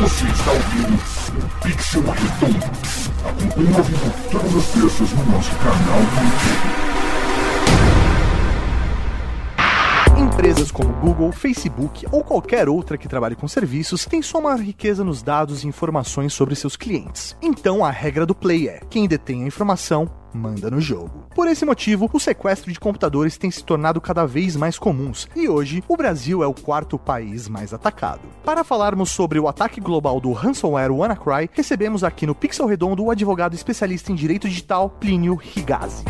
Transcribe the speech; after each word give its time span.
Você 0.00 0.26
está 0.26 0.52
ouvindo 0.52 0.94
o 0.94 1.60
Pixel 1.60 2.02
Redondo. 2.02 2.66
Acompanhe 3.28 3.76
ao 3.76 3.82
vivo 3.82 4.12
todas 4.30 4.54
as 4.54 4.66
terças 4.68 5.12
no 5.12 5.24
nosso 5.32 5.50
canal 5.56 5.98
do 5.98 6.22
YouTube. 6.24 6.78
Empresas 10.20 10.70
como 10.70 10.92
Google, 11.00 11.32
Facebook 11.32 12.06
ou 12.12 12.22
qualquer 12.22 12.68
outra 12.68 12.96
que 12.96 13.08
trabalhe 13.08 13.34
com 13.34 13.48
serviços 13.48 14.06
têm 14.06 14.22
sua 14.22 14.40
maior 14.40 14.60
riqueza 14.60 15.02
nos 15.02 15.20
dados 15.20 15.64
e 15.64 15.66
informações 15.66 16.32
sobre 16.32 16.54
seus 16.54 16.76
clientes. 16.76 17.36
Então 17.42 17.84
a 17.84 17.90
regra 17.90 18.24
do 18.24 18.36
play 18.36 18.68
é: 18.68 18.80
quem 18.88 19.08
detém 19.08 19.42
a 19.42 19.48
informação 19.48 20.08
manda 20.32 20.70
no 20.70 20.80
jogo. 20.80 21.26
Por 21.34 21.46
esse 21.46 21.64
motivo, 21.64 22.08
o 22.12 22.20
sequestro 22.20 22.72
de 22.72 22.80
computadores 22.80 23.36
tem 23.36 23.50
se 23.50 23.64
tornado 23.64 24.00
cada 24.00 24.26
vez 24.26 24.56
mais 24.56 24.78
comuns 24.78 25.28
e 25.34 25.48
hoje 25.48 25.82
o 25.88 25.96
Brasil 25.96 26.42
é 26.42 26.46
o 26.46 26.54
quarto 26.54 26.98
país 26.98 27.48
mais 27.48 27.72
atacado. 27.72 28.22
Para 28.44 28.64
falarmos 28.64 29.10
sobre 29.10 29.38
o 29.38 29.48
ataque 29.48 29.80
global 29.80 30.20
do 30.20 30.32
ransomware 30.32 30.92
WannaCry, 30.92 31.50
recebemos 31.52 32.04
aqui 32.04 32.26
no 32.26 32.34
Pixel 32.34 32.66
Redondo 32.66 33.04
o 33.04 33.10
advogado 33.10 33.54
especialista 33.54 34.12
em 34.12 34.14
direito 34.14 34.48
digital 34.48 34.90
Plínio 34.90 35.34
Rigazzi. 35.34 36.04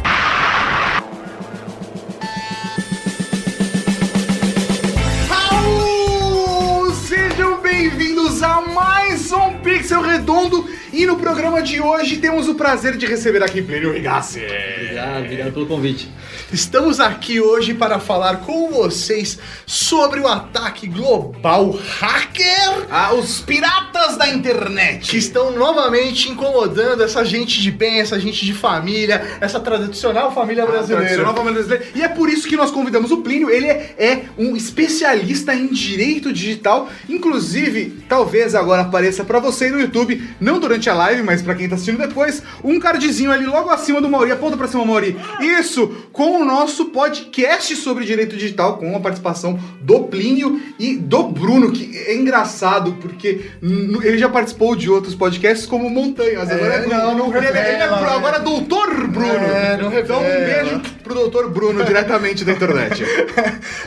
Alô! 5.30 6.90
Sejam 6.92 7.60
bem-vindos 7.60 8.42
a 8.42 8.60
mais 8.62 9.32
um 9.32 9.58
Pixel 9.60 10.02
Redondo 10.02 10.78
e 10.92 11.04
no 11.04 11.16
programa 11.16 11.62
de 11.62 11.80
hoje 11.80 12.16
temos 12.16 12.48
o 12.48 12.54
prazer 12.54 12.96
de 12.96 13.06
receber 13.06 13.42
aqui 13.42 13.60
Plínio 13.60 13.92
Rigassi. 13.92 14.40
Obrigado, 14.40 15.24
obrigado 15.24 15.52
pelo 15.52 15.66
convite. 15.66 16.10
Estamos 16.52 16.98
aqui 16.98 17.40
hoje 17.40 17.74
para 17.74 17.98
falar 17.98 18.38
com 18.38 18.70
vocês 18.70 19.38
sobre 19.66 20.20
o 20.20 20.26
ataque 20.26 20.86
global 20.86 21.78
hacker 21.98 22.86
aos 22.90 23.40
piratas 23.40 24.16
da 24.16 24.28
internet 24.28 25.10
que 25.10 25.18
estão 25.18 25.52
novamente 25.52 26.30
incomodando 26.30 27.02
essa 27.02 27.24
gente 27.24 27.60
de 27.60 27.70
bem, 27.70 28.00
essa 28.00 28.18
gente 28.18 28.46
de 28.46 28.54
família, 28.54 29.38
essa 29.40 29.60
tradicional 29.60 30.32
família 30.32 30.64
brasileira. 30.64 31.02
tradicional 31.02 31.34
família 31.34 31.62
brasileira. 31.62 31.84
E 31.94 32.02
é 32.02 32.08
por 32.08 32.30
isso 32.30 32.48
que 32.48 32.56
nós 32.56 32.70
convidamos 32.70 33.10
o 33.10 33.18
Plínio. 33.18 33.50
Ele 33.50 33.66
é, 33.66 33.94
é 33.98 34.22
um 34.38 34.56
especialista 34.56 35.54
em 35.54 35.68
direito 35.68 36.32
digital. 36.32 36.88
Inclusive, 37.08 38.04
talvez 38.08 38.54
agora 38.54 38.82
apareça 38.82 39.24
para 39.24 39.38
você 39.38 39.70
no 39.70 39.80
YouTube, 39.80 40.22
não 40.40 40.58
durante 40.58 40.77
a 40.86 40.94
live, 40.94 41.22
mas 41.22 41.40
para 41.40 41.54
quem 41.54 41.66
tá 41.68 41.76
assistindo 41.76 41.98
depois, 41.98 42.42
um 42.62 42.78
cardzinho 42.78 43.32
ali 43.32 43.46
logo 43.46 43.70
acima 43.70 44.00
do 44.00 44.08
Mauri. 44.08 44.30
Aponta 44.32 44.56
pra 44.56 44.68
cima, 44.68 44.84
Mauri. 44.84 45.16
Isso, 45.40 45.88
com 46.12 46.42
o 46.42 46.44
nosso 46.44 46.86
podcast 46.86 47.74
sobre 47.76 48.04
direito 48.04 48.36
digital, 48.36 48.76
com 48.76 48.94
a 48.94 49.00
participação 49.00 49.58
do 49.80 50.00
Plínio 50.04 50.60
e 50.78 50.96
do 50.96 51.22
Bruno, 51.24 51.72
que 51.72 51.96
é 51.96 52.14
engraçado, 52.14 52.92
porque 53.00 53.50
ele 54.02 54.18
já 54.18 54.28
participou 54.28 54.76
de 54.76 54.90
outros 54.90 55.14
podcasts 55.14 55.66
como 55.66 55.88
Montanhas. 55.88 56.50
Agora 56.50 56.74
é, 56.74 56.86
não, 56.86 57.16
não 57.16 57.36
ele, 57.36 57.46
ele 57.46 57.58
é 57.58 57.62
revela, 57.72 57.96
pro- 57.98 58.06
né? 58.06 58.16
agora 58.16 58.36
é 58.36 58.40
doutor 58.40 59.06
Bruno. 59.08 59.28
É, 59.32 59.76
não 59.76 59.98
então 59.98 60.18
um 60.20 60.22
beijo 60.22 60.80
pro 61.02 61.14
doutor 61.14 61.50
Bruno 61.50 61.82
diretamente 61.84 62.44
da 62.44 62.52
internet. 62.52 63.02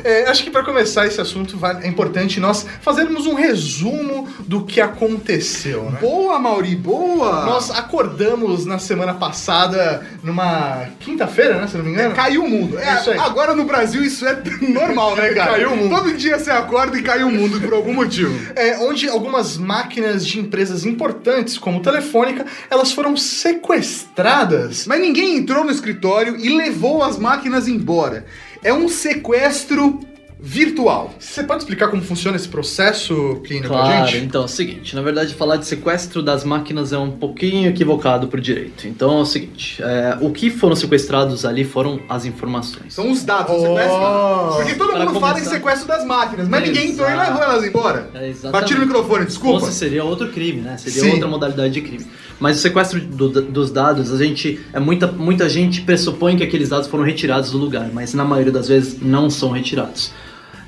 É, 0.03 0.27
acho 0.29 0.43
que 0.43 0.49
para 0.49 0.63
começar 0.63 1.05
esse 1.05 1.21
assunto 1.21 1.57
é 1.83 1.87
importante 1.87 2.39
nós 2.39 2.65
fazermos 2.81 3.27
um 3.27 3.35
resumo 3.35 4.27
do 4.39 4.63
que 4.65 4.81
aconteceu, 4.81 5.83
né? 5.91 5.99
boa, 6.01 6.39
Mauri, 6.39 6.75
boa! 6.81 7.45
Nós 7.45 7.69
acordamos 7.69 8.65
na 8.65 8.79
semana 8.79 9.13
passada, 9.13 10.05
numa 10.23 10.87
quinta-feira, 10.99 11.61
né? 11.61 11.67
Se 11.67 11.77
não 11.77 11.85
me 11.85 11.91
engano. 11.91 12.15
Caiu 12.15 12.43
o 12.43 12.49
mundo. 12.49 12.79
É, 12.79 12.95
Isso 12.95 13.11
aí. 13.11 13.17
Agora 13.17 13.53
no 13.55 13.65
Brasil 13.65 14.03
isso 14.03 14.25
é 14.27 14.41
normal, 14.67 15.15
né, 15.15 15.29
cara? 15.35 15.51
Caiu 15.51 15.71
o 15.71 15.77
mundo. 15.77 15.95
Todo 15.95 16.13
dia 16.13 16.39
você 16.39 16.51
acorda 16.51 16.97
e 16.97 17.03
caiu 17.03 17.27
o 17.27 17.31
mundo 17.31 17.59
por 17.61 17.73
algum 17.73 17.93
motivo. 17.93 18.33
É, 18.55 18.77
onde 18.79 19.07
algumas 19.07 19.57
máquinas 19.57 20.25
de 20.25 20.39
empresas 20.39 20.85
importantes, 20.85 21.57
como 21.57 21.81
Telefônica, 21.81 22.45
elas 22.69 22.91
foram 22.91 23.15
sequestradas. 23.15 24.85
Mas 24.87 24.99
ninguém 24.99 25.37
entrou 25.37 25.63
no 25.63 25.71
escritório 25.71 26.35
e 26.37 26.49
levou 26.49 27.03
as 27.03 27.17
máquinas 27.17 27.67
embora. 27.67 28.25
É 28.63 28.73
um 28.73 28.87
sequestro 28.87 29.99
virtual. 30.41 31.13
Você 31.19 31.43
pode 31.43 31.61
explicar 31.61 31.87
como 31.89 32.01
funciona 32.01 32.35
esse 32.35 32.47
processo, 32.47 33.39
pra 33.47 33.59
Claro, 33.67 34.07
gente? 34.07 34.25
então 34.25 34.41
é 34.41 34.45
o 34.45 34.47
seguinte, 34.47 34.95
na 34.95 35.01
verdade 35.03 35.35
falar 35.35 35.57
de 35.57 35.67
sequestro 35.67 36.23
das 36.23 36.43
máquinas 36.43 36.91
é 36.91 36.97
um 36.97 37.11
pouquinho 37.11 37.69
equivocado 37.69 38.27
pro 38.27 38.41
direito. 38.41 38.87
Então 38.87 39.19
é 39.19 39.21
o 39.21 39.25
seguinte, 39.25 39.81
é, 39.83 40.17
o 40.19 40.31
que 40.31 40.49
foram 40.49 40.75
sequestrados 40.75 41.45
ali 41.45 41.63
foram 41.63 41.99
as 42.09 42.25
informações. 42.25 42.93
São 42.93 43.11
os 43.11 43.23
dados 43.23 43.55
do 43.55 43.69
Oh. 43.71 43.77
sequestro. 43.77 44.55
Porque 44.55 44.73
todo 44.75 44.89
Pra 44.93 44.99
mundo 45.05 45.19
fala 45.19 45.33
em 45.33 45.35
começar. 45.35 45.51
sequestro 45.51 45.87
das 45.87 46.05
máquinas, 46.05 46.47
mas 46.47 46.63
ninguém 46.63 46.91
entrou 46.91 47.07
e 47.09 47.15
levou 47.15 47.41
elas 47.43 47.63
embora. 47.63 48.09
É, 48.15 48.27
exatamente. 48.29 48.61
Bati 48.61 48.73
no 48.73 48.79
microfone, 48.87 49.25
desculpa. 49.25 49.59
Fosse 49.59 49.73
seria 49.73 50.03
outro 50.03 50.29
crime, 50.29 50.61
né? 50.61 50.75
Seria 50.77 51.01
Sim. 51.03 51.11
outra 51.11 51.27
modalidade 51.27 51.73
de 51.73 51.81
crime. 51.81 52.05
Mas 52.39 52.57
o 52.57 52.61
sequestro 52.61 52.99
do- 52.99 53.41
dos 53.43 53.69
dados, 53.69 54.11
a 54.11 54.17
gente 54.17 54.59
é 54.73 54.79
muita 54.79 55.05
muita 55.11 55.47
gente 55.47 55.81
pressupõe 55.81 56.35
que 56.35 56.43
aqueles 56.43 56.69
dados 56.69 56.87
foram 56.87 57.03
retirados 57.03 57.51
do 57.51 57.59
lugar, 57.59 57.89
mas 57.93 58.15
na 58.15 58.23
maioria 58.25 58.51
das 58.51 58.67
vezes 58.67 58.99
não 58.99 59.29
são 59.29 59.51
retirados. 59.51 60.11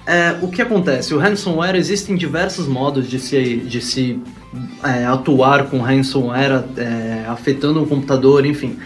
É, 0.06 0.38
o 0.41 0.50
que 0.50 0.62
acontece? 0.62 1.14
O 1.14 1.18
ransomware 1.18 1.75
existem 1.75 2.16
diversos 2.16 2.68
modos 2.68 3.09
de 3.09 3.19
se, 3.19 3.58
de 3.58 3.80
se 3.80 4.19
é, 4.84 5.06
atuar 5.06 5.69
com 5.69 5.80
ransomware, 5.80 6.64
é, 6.78 7.25
afetando 7.28 7.81
um 7.81 7.86
computador, 7.86 8.46
enfim. 8.46 8.78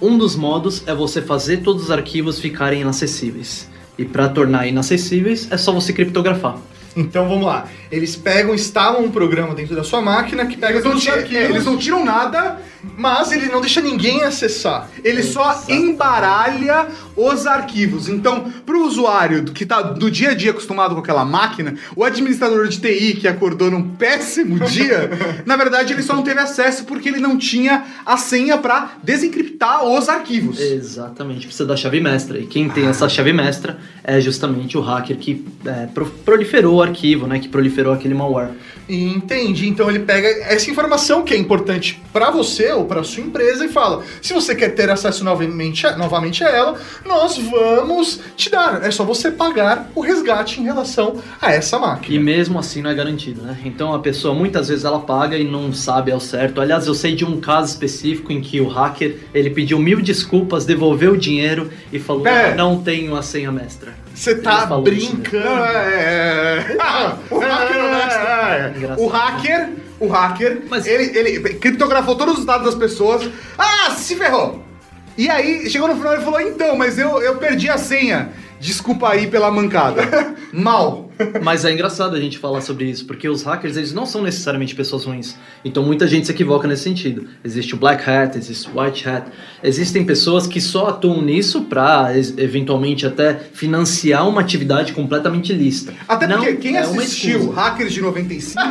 Um 0.00 0.16
dos 0.16 0.34
modos 0.36 0.82
é 0.86 0.94
você 0.94 1.20
fazer 1.20 1.58
todos 1.58 1.84
os 1.84 1.90
arquivos 1.90 2.40
ficarem 2.40 2.80
inacessíveis. 2.80 3.68
E 3.98 4.04
para 4.04 4.28
tornar 4.28 4.66
inacessíveis 4.66 5.48
é 5.50 5.56
só 5.56 5.72
você 5.72 5.92
criptografar. 5.92 6.56
Então 6.96 7.28
vamos 7.28 7.44
lá. 7.46 7.66
Eles 7.90 8.16
pegam, 8.16 8.54
instalam 8.54 9.02
um 9.04 9.10
programa 9.10 9.54
dentro 9.54 9.74
da 9.76 9.84
sua 9.84 10.00
máquina 10.00 10.46
que 10.46 10.56
pega 10.56 10.74
Eles 10.74 10.84
não, 10.84 10.90
todos 10.92 10.98
os 10.98 11.04
tiram, 11.04 11.18
arquivos, 11.22 11.50
eles 11.50 11.64
não 11.64 11.76
tiram 11.76 12.04
nada, 12.04 12.58
mas 12.96 13.30
ele 13.32 13.46
não 13.46 13.60
deixa 13.60 13.80
ninguém 13.80 14.22
acessar. 14.24 14.88
ele 15.04 15.22
só 15.22 15.62
embaralha 15.68 16.88
os 17.16 17.46
arquivos. 17.46 18.08
Então, 18.08 18.50
pro 18.64 18.84
usuário 18.86 19.42
do- 19.42 19.52
que 19.52 19.66
tá 19.66 19.82
do 19.82 20.10
dia 20.10 20.30
a 20.30 20.34
dia 20.34 20.50
acostumado 20.52 20.94
com 20.94 21.00
aquela 21.00 21.24
máquina, 21.24 21.74
o 21.96 22.04
administrador 22.04 22.68
de 22.68 22.78
TI 22.80 23.14
que 23.14 23.26
acordou 23.28 23.70
num 23.70 23.82
péssimo 23.96 24.58
dia, 24.66 25.10
na 25.44 25.56
verdade 25.56 25.92
ele 25.92 26.02
só 26.02 26.14
não 26.14 26.22
teve 26.22 26.40
acesso 26.40 26.84
porque 26.84 27.08
ele 27.08 27.18
não 27.20 27.36
tinha 27.36 27.84
a 28.06 28.16
senha 28.16 28.56
pra 28.58 28.92
desencriptar 29.02 29.84
os 29.84 30.08
arquivos. 30.08 30.58
Exatamente, 30.60 31.46
precisa 31.46 31.66
da 31.66 31.76
chave 31.76 32.00
mestra. 32.00 32.38
E 32.38 32.46
quem 32.46 32.68
tem 32.68 32.86
essa 32.86 33.08
chave 33.08 33.32
mestra 33.32 33.78
é 34.04 34.20
justamente 34.20 34.76
o 34.78 34.80
hacker 34.80 35.16
que 35.18 35.44
é, 35.64 35.86
pro- 35.86 36.06
proliferou 36.24 36.77
o 36.78 36.82
arquivo, 36.82 37.26
né? 37.26 37.38
Que 37.38 37.48
proliferou 37.48 37.92
aquele 37.92 38.14
malware. 38.14 38.50
Entendi. 38.88 39.68
Então 39.68 39.88
ele 39.90 39.98
pega 40.00 40.26
essa 40.44 40.70
informação 40.70 41.22
que 41.22 41.34
é 41.34 41.36
importante 41.36 42.00
para 42.12 42.30
você 42.30 42.72
ou 42.72 42.86
para 42.86 43.04
sua 43.04 43.22
empresa 43.22 43.64
e 43.64 43.68
fala: 43.68 44.02
se 44.22 44.32
você 44.32 44.54
quer 44.54 44.70
ter 44.70 44.88
acesso 44.90 45.22
novamente 45.24 45.86
a, 45.86 45.96
novamente 45.96 46.42
a 46.42 46.48
ela, 46.48 46.78
nós 47.04 47.36
vamos 47.36 48.20
te 48.36 48.50
dar. 48.50 48.82
É 48.82 48.90
só 48.90 49.04
você 49.04 49.30
pagar 49.30 49.90
o 49.94 50.00
resgate 50.00 50.60
em 50.60 50.64
relação 50.64 51.16
a 51.40 51.52
essa 51.52 51.76
E 51.76 51.80
máquina. 51.80 52.20
mesmo 52.24 52.58
assim 52.58 52.80
não 52.80 52.90
é 52.90 52.94
garantido, 52.94 53.42
né? 53.42 53.58
Então 53.64 53.92
a 53.94 53.98
pessoa 53.98 54.34
muitas 54.34 54.68
vezes 54.68 54.84
ela 54.84 55.00
paga 55.00 55.36
e 55.36 55.44
não 55.44 55.72
sabe 55.72 56.10
ao 56.10 56.20
certo. 56.20 56.60
Aliás, 56.60 56.86
eu 56.86 56.94
sei 56.94 57.14
de 57.14 57.24
um 57.24 57.38
caso 57.40 57.68
específico 57.72 58.32
em 58.32 58.40
que 58.40 58.60
o 58.60 58.68
hacker 58.68 59.16
ele 59.34 59.50
pediu 59.50 59.78
mil 59.78 60.00
desculpas, 60.00 60.64
devolveu 60.64 61.12
o 61.12 61.16
dinheiro 61.16 61.70
e 61.92 61.98
falou: 61.98 62.26
É. 62.26 62.54
não 62.54 62.80
tenho 62.82 63.14
a 63.14 63.22
senha 63.22 63.52
mestra. 63.52 63.92
Você 64.18 64.34
tá 64.34 64.64
isso 64.64 64.80
brincando. 64.82 65.44
Não, 65.44 65.64
é, 65.64 65.84
é, 65.94 66.76
é. 66.76 67.16
o 67.30 67.38
hacker 67.38 67.84
honesto. 67.84 68.18
É. 68.18 68.94
O 68.98 69.06
hacker, 69.06 69.68
o 70.00 70.08
hacker, 70.08 70.62
Mas- 70.68 70.86
ele, 70.86 71.16
ele 71.16 71.54
criptografou 71.54 72.16
todos 72.16 72.38
os 72.38 72.44
dados 72.44 72.66
das 72.66 72.74
pessoas. 72.74 73.30
Ah, 73.56 73.92
se 73.92 74.16
ferrou! 74.16 74.64
E 75.16 75.30
aí, 75.30 75.70
chegou 75.70 75.86
no 75.86 75.96
final 75.96 76.16
e 76.16 76.20
falou: 76.20 76.40
então, 76.40 76.76
mas 76.76 76.98
eu, 76.98 77.22
eu 77.22 77.36
perdi 77.36 77.68
a 77.68 77.78
senha. 77.78 78.30
Desculpa 78.58 79.08
aí 79.10 79.28
pela 79.28 79.52
mancada. 79.52 80.02
Mal. 80.52 81.07
Mas 81.42 81.64
é 81.64 81.72
engraçado 81.72 82.14
a 82.16 82.20
gente 82.20 82.38
falar 82.38 82.60
sobre 82.60 82.84
isso, 82.86 83.04
porque 83.06 83.28
os 83.28 83.42
hackers 83.42 83.76
eles 83.76 83.92
não 83.92 84.06
são 84.06 84.22
necessariamente 84.22 84.74
pessoas 84.74 85.04
ruins. 85.04 85.36
Então 85.64 85.82
muita 85.82 86.06
gente 86.06 86.26
se 86.26 86.32
equivoca 86.32 86.66
nesse 86.68 86.82
sentido. 86.84 87.26
Existe 87.44 87.74
o 87.74 87.78
black 87.78 88.08
hat, 88.08 88.36
existe 88.36 88.68
o 88.72 88.80
white 88.80 89.08
hat. 89.08 89.26
Existem 89.62 90.04
pessoas 90.04 90.46
que 90.46 90.60
só 90.60 90.88
atuam 90.88 91.20
nisso 91.22 91.62
para 91.62 92.12
eventualmente 92.36 93.06
até 93.06 93.34
financiar 93.52 94.28
uma 94.28 94.40
atividade 94.40 94.92
completamente 94.92 95.52
lícita. 95.52 95.92
Até 96.06 96.26
Não 96.26 96.38
porque 96.38 96.54
quem 96.56 96.76
é 96.76 96.80
assistiu. 96.80 97.50
Hackers 97.50 97.92
de 97.92 98.00
95 98.00 98.62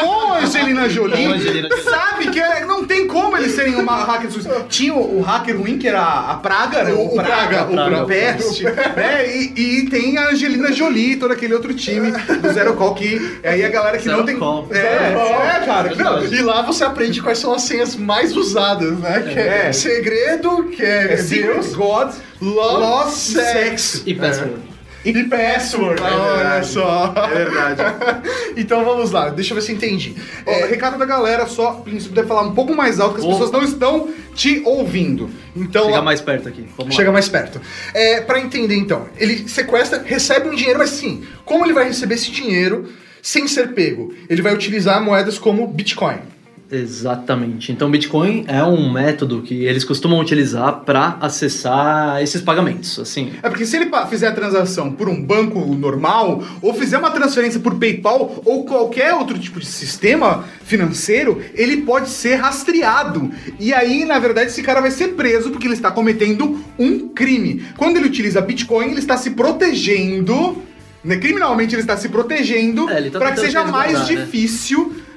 com 0.00 0.32
a 0.32 0.38
Angelina 0.40 0.88
Jolie 0.88 1.24
Com 1.26 1.32
a 1.32 1.34
Angelina 1.36 1.68
Jolie. 1.68 1.84
sabe 1.84 2.30
que 2.30 2.40
é- 2.40 2.64
não 2.64 2.84
tem 2.84 3.06
como 3.06 3.36
eles 3.36 3.52
serem 3.52 3.76
uma 3.76 4.04
hacker 4.04 4.30
Tinha 4.68 4.94
o, 4.94 5.18
o 5.18 5.22
hacker 5.22 5.56
ruim, 5.58 5.78
que 5.78 5.86
era 5.88 6.02
a 6.02 6.34
Praga, 6.34 6.84
né? 6.84 6.92
O- 6.92 7.06
o 7.06 7.14
Praga, 7.14 7.66
o, 7.66 7.72
o 7.72 7.74
Praga. 7.74 8.04
Peste, 8.06 8.64
né? 8.64 9.36
E, 9.36 9.52
e 9.56 9.90
tem 9.90 10.18
a 10.18 10.30
Angelina 10.30 10.72
Jolie 10.72 11.12
e 11.12 11.16
todo 11.16 11.32
aquele 11.32 11.54
outro 11.54 11.72
time 11.72 11.83
do 11.90 12.52
Zero 12.52 12.74
Call, 12.74 12.94
que 12.94 13.38
aí 13.44 13.64
a 13.64 13.68
galera 13.68 13.98
que 13.98 14.04
Zero 14.04 14.18
não 14.18 14.24
tem... 14.26 14.38
Call. 14.38 14.66
É, 14.70 14.74
Zero 14.74 15.14
Call. 15.18 15.42
é, 15.44 15.60
cara. 15.66 15.92
É 15.92 15.94
Não, 15.96 16.12
verdade. 16.20 16.34
E 16.36 16.42
lá 16.42 16.62
você 16.62 16.84
aprende 16.84 17.20
quais 17.22 17.38
são 17.38 17.52
as 17.52 17.62
senhas 17.62 17.96
mais 17.96 18.36
usadas, 18.36 18.98
né? 18.98 19.20
Que 19.32 19.38
é, 19.38 19.68
É. 19.68 19.72
segredo, 19.72 20.64
que 20.64 20.82
é, 20.82 21.14
é 21.14 21.16
Deus, 21.22 21.74
God, 21.74 22.12
love, 22.40 22.80
Love, 22.80 23.10
sex. 23.12 23.80
sex. 23.82 24.02
E 24.06 24.14
password. 24.14 24.73
E 25.04 25.24
password. 25.24 26.02
É 26.02 26.06
Olha 26.06 26.62
só. 26.62 27.12
É 27.16 27.44
verdade. 27.44 27.82
então 28.56 28.84
vamos 28.84 29.10
lá, 29.10 29.28
deixa 29.28 29.52
eu 29.52 29.56
ver 29.56 29.62
se 29.62 29.72
eu 29.72 29.76
entendi. 29.76 30.14
É, 30.46 30.66
recado 30.66 30.98
da 30.98 31.04
galera, 31.04 31.46
só 31.46 31.82
se 31.84 32.00
você 32.00 32.08
puder 32.08 32.26
falar 32.26 32.42
um 32.42 32.54
pouco 32.54 32.74
mais 32.74 32.98
alto, 32.98 33.16
que 33.16 33.20
as 33.20 33.26
pessoas 33.26 33.50
não 33.50 33.62
estão 33.62 34.08
te 34.34 34.62
ouvindo. 34.64 35.30
então, 35.54 35.86
Chega 35.86 36.02
mais 36.02 36.20
perto 36.20 36.48
aqui. 36.48 36.66
Vamos 36.76 36.94
Chega 36.94 37.08
lá. 37.08 37.12
mais 37.12 37.28
perto. 37.28 37.60
É, 37.92 38.20
para 38.20 38.40
entender 38.40 38.76
então, 38.76 39.06
ele 39.16 39.48
sequestra, 39.48 40.02
recebe 40.04 40.48
um 40.48 40.54
dinheiro, 40.54 40.78
mas 40.78 40.90
sim, 40.90 41.24
como 41.44 41.64
ele 41.64 41.72
vai 41.72 41.84
receber 41.84 42.14
esse 42.14 42.30
dinheiro 42.30 42.88
sem 43.22 43.46
ser 43.46 43.72
pego? 43.74 44.14
Ele 44.28 44.42
vai 44.42 44.54
utilizar 44.54 45.02
moedas 45.02 45.38
como 45.38 45.66
Bitcoin. 45.66 46.18
Exatamente. 46.74 47.70
Então, 47.70 47.90
Bitcoin 47.90 48.44
é 48.48 48.62
um 48.64 48.92
método 48.92 49.42
que 49.42 49.64
eles 49.64 49.84
costumam 49.84 50.18
utilizar 50.18 50.80
para 50.80 51.16
acessar 51.20 52.22
esses 52.22 52.40
pagamentos. 52.40 52.98
Assim, 52.98 53.32
É 53.42 53.48
porque 53.48 53.64
se 53.64 53.76
ele 53.76 53.90
fizer 54.08 54.28
a 54.28 54.32
transação 54.32 54.90
por 54.92 55.08
um 55.08 55.22
banco 55.22 55.60
normal, 55.74 56.42
ou 56.60 56.74
fizer 56.74 56.98
uma 56.98 57.10
transferência 57.10 57.60
por 57.60 57.78
PayPal, 57.78 58.42
ou 58.44 58.64
qualquer 58.64 59.14
outro 59.14 59.38
tipo 59.38 59.60
de 59.60 59.66
sistema 59.66 60.44
financeiro, 60.64 61.40
ele 61.54 61.78
pode 61.78 62.08
ser 62.08 62.36
rastreado. 62.36 63.30
E 63.60 63.72
aí, 63.72 64.04
na 64.04 64.18
verdade, 64.18 64.50
esse 64.50 64.62
cara 64.62 64.80
vai 64.80 64.90
ser 64.90 65.08
preso 65.14 65.50
porque 65.50 65.66
ele 65.66 65.74
está 65.74 65.90
cometendo 65.90 66.58
um 66.78 67.08
crime. 67.08 67.64
Quando 67.76 67.96
ele 67.96 68.06
utiliza 68.06 68.40
Bitcoin, 68.40 68.86
ele 68.90 68.98
está 69.00 69.16
se 69.16 69.30
protegendo. 69.30 70.62
né, 71.04 71.16
Criminalmente, 71.16 71.74
ele 71.74 71.82
está 71.82 71.96
se 71.96 72.08
protegendo 72.08 72.88
É, 72.88 73.10
tá 73.10 73.18
para 73.18 73.32
que 73.32 73.40
seja 73.40 73.64
mais 73.64 74.08
né? 74.08 74.26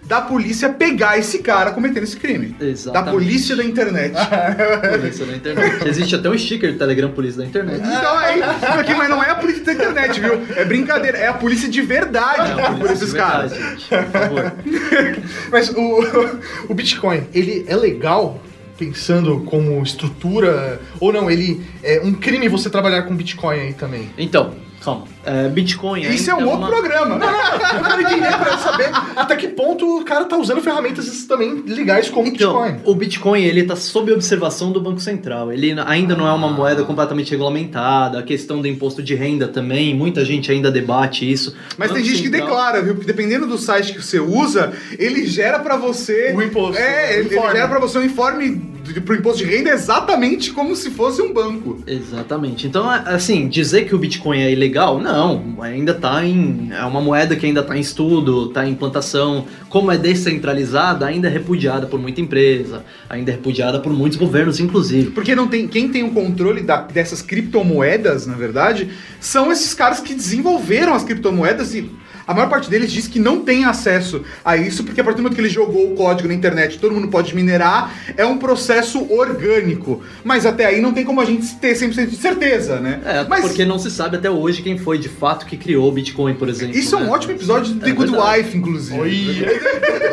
Da 0.08 0.22
polícia 0.22 0.70
pegar 0.70 1.18
esse 1.20 1.40
cara 1.40 1.72
cometendo 1.72 2.04
esse 2.04 2.16
crime. 2.16 2.48
Da 2.58 2.66
Exatamente. 2.66 3.12
polícia 3.12 3.56
da 3.58 3.64
internet. 3.64 4.14
polícia 5.00 5.26
da 5.26 5.36
internet. 5.36 5.88
Existe 5.88 6.16
até 6.16 6.30
um 6.30 6.38
sticker 6.38 6.72
do 6.72 6.80
Telegram 6.80 7.12
Polícia 7.12 7.42
da 7.42 7.48
Internet. 7.48 7.82
Então 7.82 8.22
é 8.22 8.38
isso 8.38 8.80
aqui, 8.80 8.94
mas 8.96 9.10
não 9.10 9.22
é 9.22 9.32
a 9.32 9.36
polícia 9.36 9.64
da 9.66 9.74
internet, 9.74 10.20
viu? 10.20 10.42
É 10.56 10.64
brincadeira, 10.64 11.18
é 11.18 11.28
a 11.28 11.34
polícia 11.34 11.68
de 11.68 11.82
verdade 11.82 12.60
É, 12.60 12.72
por 12.80 12.90
esses 12.90 13.12
de 13.12 13.18
caras. 13.18 13.54
gente, 13.54 13.86
por 13.90 14.06
favor. 14.06 14.54
Mas 15.52 15.70
o, 15.70 16.70
o 16.70 16.74
Bitcoin, 16.74 17.24
ele 17.34 17.66
é 17.68 17.76
legal 17.76 18.42
pensando 18.78 19.42
como 19.42 19.82
estrutura 19.82 20.80
ou 21.00 21.12
não? 21.12 21.30
Ele 21.30 21.62
é 21.84 22.00
um 22.04 22.14
crime 22.14 22.48
você 22.48 22.70
trabalhar 22.70 23.04
com 23.04 23.16
Bitcoin 23.16 23.60
aí 23.60 23.74
também. 23.74 24.10
Então, 24.18 24.54
calma. 24.88 25.04
É, 25.26 25.50
Bitcoin 25.50 26.02
Isso 26.02 26.32
é 26.32 26.36
um 26.36 26.46
outro 26.46 26.60
uma- 26.60 26.68
programa. 26.70 27.16
Eu 27.16 27.84
quero 27.84 28.02
entender 28.02 28.38
para 28.38 28.58
saber 28.58 28.90
até 29.16 29.36
que 29.36 29.48
ponto 29.50 30.00
o 30.00 30.06
cara 30.06 30.26
tá 30.26 30.38
usando 30.38 30.62
ferramentas 30.62 31.26
também 31.26 31.64
legais 31.68 32.10
como 32.10 32.28
Então, 32.28 32.54
Bitcoin. 32.64 32.80
o 32.86 32.96
Bitcoin 32.96 33.44
ele 33.44 33.62
está 33.62 33.76
sob 33.76 34.12
observação 34.14 34.72
do 34.72 34.80
Banco 34.80 35.00
Central. 35.00 35.52
Ele 35.52 35.76
ainda 35.86 36.16
não 36.16 36.28
é 36.28 36.32
uma 36.32 36.48
moeda 36.50 36.84
completamente 36.84 37.32
regulamentada. 37.32 38.20
A 38.20 38.24
questão 38.24 38.62
do 38.62 38.68
imposto 38.68 39.04
de 39.04 39.16
renda 39.16 39.48
também, 39.48 39.94
muita 39.94 40.24
gente 40.24 40.52
ainda 40.52 40.72
debate 40.72 41.30
isso. 41.30 41.56
Mas 41.78 41.92
O 41.92 41.94
tem 41.94 42.04
Banco 42.04 42.14
gente 42.16 42.24
que 42.24 42.30
Central- 42.30 42.48
declara, 42.48 42.82
viu? 42.82 42.94
Porque 42.96 43.08
dependendo 43.08 43.46
do 43.48 43.58
site 43.58 43.94
que 43.94 44.02
você 44.02 44.20
usa, 44.20 44.72
ele 44.98 45.26
gera 45.28 45.60
pra 45.60 45.76
você. 45.76 46.34
O 46.36 46.42
imposto, 46.42 46.78
É, 46.78 47.10
o 47.18 47.20
ele, 47.20 47.36
ele 47.36 47.52
gera 47.52 47.68
pra 47.68 47.80
você 47.80 47.98
um 48.00 48.04
informe 48.04 48.62
pro 48.94 49.16
imposto 49.16 49.40
de 49.44 49.46
renda 49.50 49.70
exatamente 49.70 50.52
como 50.52 50.76
se 50.76 50.92
fosse 50.92 51.22
um 51.22 51.34
banco. 51.34 51.82
Exatamente. 51.88 52.68
Então, 52.68 52.92
é- 52.94 53.04
assim, 53.08 53.48
dizer 53.48 53.86
que 53.86 53.96
o 53.96 53.98
Bitcoin 53.98 54.40
é 54.42 54.52
ilegal, 54.52 55.00
não. 55.00 55.56
Ainda 55.62 55.94
tá 55.94 56.24
em. 56.26 56.70
É 56.72 56.84
uma 56.84 57.02
moeda 57.02 57.36
que 57.36 57.46
ainda 57.46 57.62
está 57.62 57.78
em 57.78 57.82
estudo, 57.82 58.48
está 58.48 58.66
em 58.68 58.72
implantação. 58.72 59.46
Como 59.70 59.92
é 59.92 59.98
descentralizada, 59.98 61.06
ainda 61.06 61.28
é 61.28 61.32
repudiada 61.32 61.86
por 61.88 62.00
muita 62.00 62.22
empresa, 62.22 62.84
ainda 63.10 63.32
é 63.32 63.36
repudiada 63.36 63.80
por 63.80 63.92
muitos 63.94 64.18
governos, 64.18 64.60
inclusive. 64.60 65.12
Porque 65.12 65.36
não 65.36 65.48
tem, 65.48 65.68
quem 65.68 65.90
tem 65.90 66.04
o 66.04 66.12
controle 66.12 66.62
da- 66.62 66.82
dessas 66.82 67.22
criptomoedas, 67.22 68.26
na 68.28 68.36
verdade, 68.36 68.90
são 69.20 69.52
esses 69.52 69.74
caras 69.74 70.00
que 70.00 70.14
desenvolveram 70.14 70.94
as 70.94 71.04
criptomoedas 71.04 71.74
e 71.76 71.90
a 72.28 72.34
maior 72.34 72.50
parte 72.50 72.70
deles 72.70 72.92
diz 72.92 73.08
que 73.08 73.20
não 73.20 73.42
tem 73.42 73.64
acesso 73.64 74.22
a 74.44 74.58
isso, 74.58 74.84
porque 74.84 75.00
a 75.00 75.04
partir 75.04 75.18
do 75.18 75.24
momento 75.24 75.36
que 75.36 75.42
ele 75.42 75.50
jogou 75.50 75.94
o 75.94 75.96
código 75.96 76.28
na 76.28 76.34
internet, 76.34 76.78
todo 76.78 76.94
mundo 76.94 77.08
pode 77.08 77.34
minerar, 77.34 77.94
é 78.18 78.26
um 78.26 78.38
processo 78.38 79.08
orgânico. 79.12 80.04
Mas 80.24 80.46
até 80.46 80.66
aí 80.66 80.82
não 80.82 80.92
tem 80.94 81.06
como 81.06 81.22
a 81.22 81.26
gente 81.26 81.56
ter 81.56 81.74
100% 81.74 82.08
de 82.08 82.18
certeza, 82.18 82.80
né? 82.82 83.00
É, 83.06 83.26
Mas 83.28 83.42
porque 83.46 83.64
não 83.64 83.80
se 83.80 83.90
sabe 83.90 84.18
até 84.18 84.30
hoje 84.30 84.62
quem 84.62 84.78
foi 84.78 84.98
de 84.98 85.08
fato 85.08 85.46
que 85.46 85.56
criou 85.56 85.88
o 85.88 85.92
Bitcoin, 85.92 86.34
por 86.34 86.50
exemplo. 86.50 86.76
isso 86.76 86.96
é 86.96 86.98
um 86.98 87.04
né? 87.06 87.10
ótimo 87.12 87.34
episódio 87.34 87.74
do 87.74 87.80
The 87.80 87.90
É 87.90 87.94
Good 87.94 88.12
verdade. 88.12 88.40
Wife, 88.40 88.58
inclusive. 88.58 88.98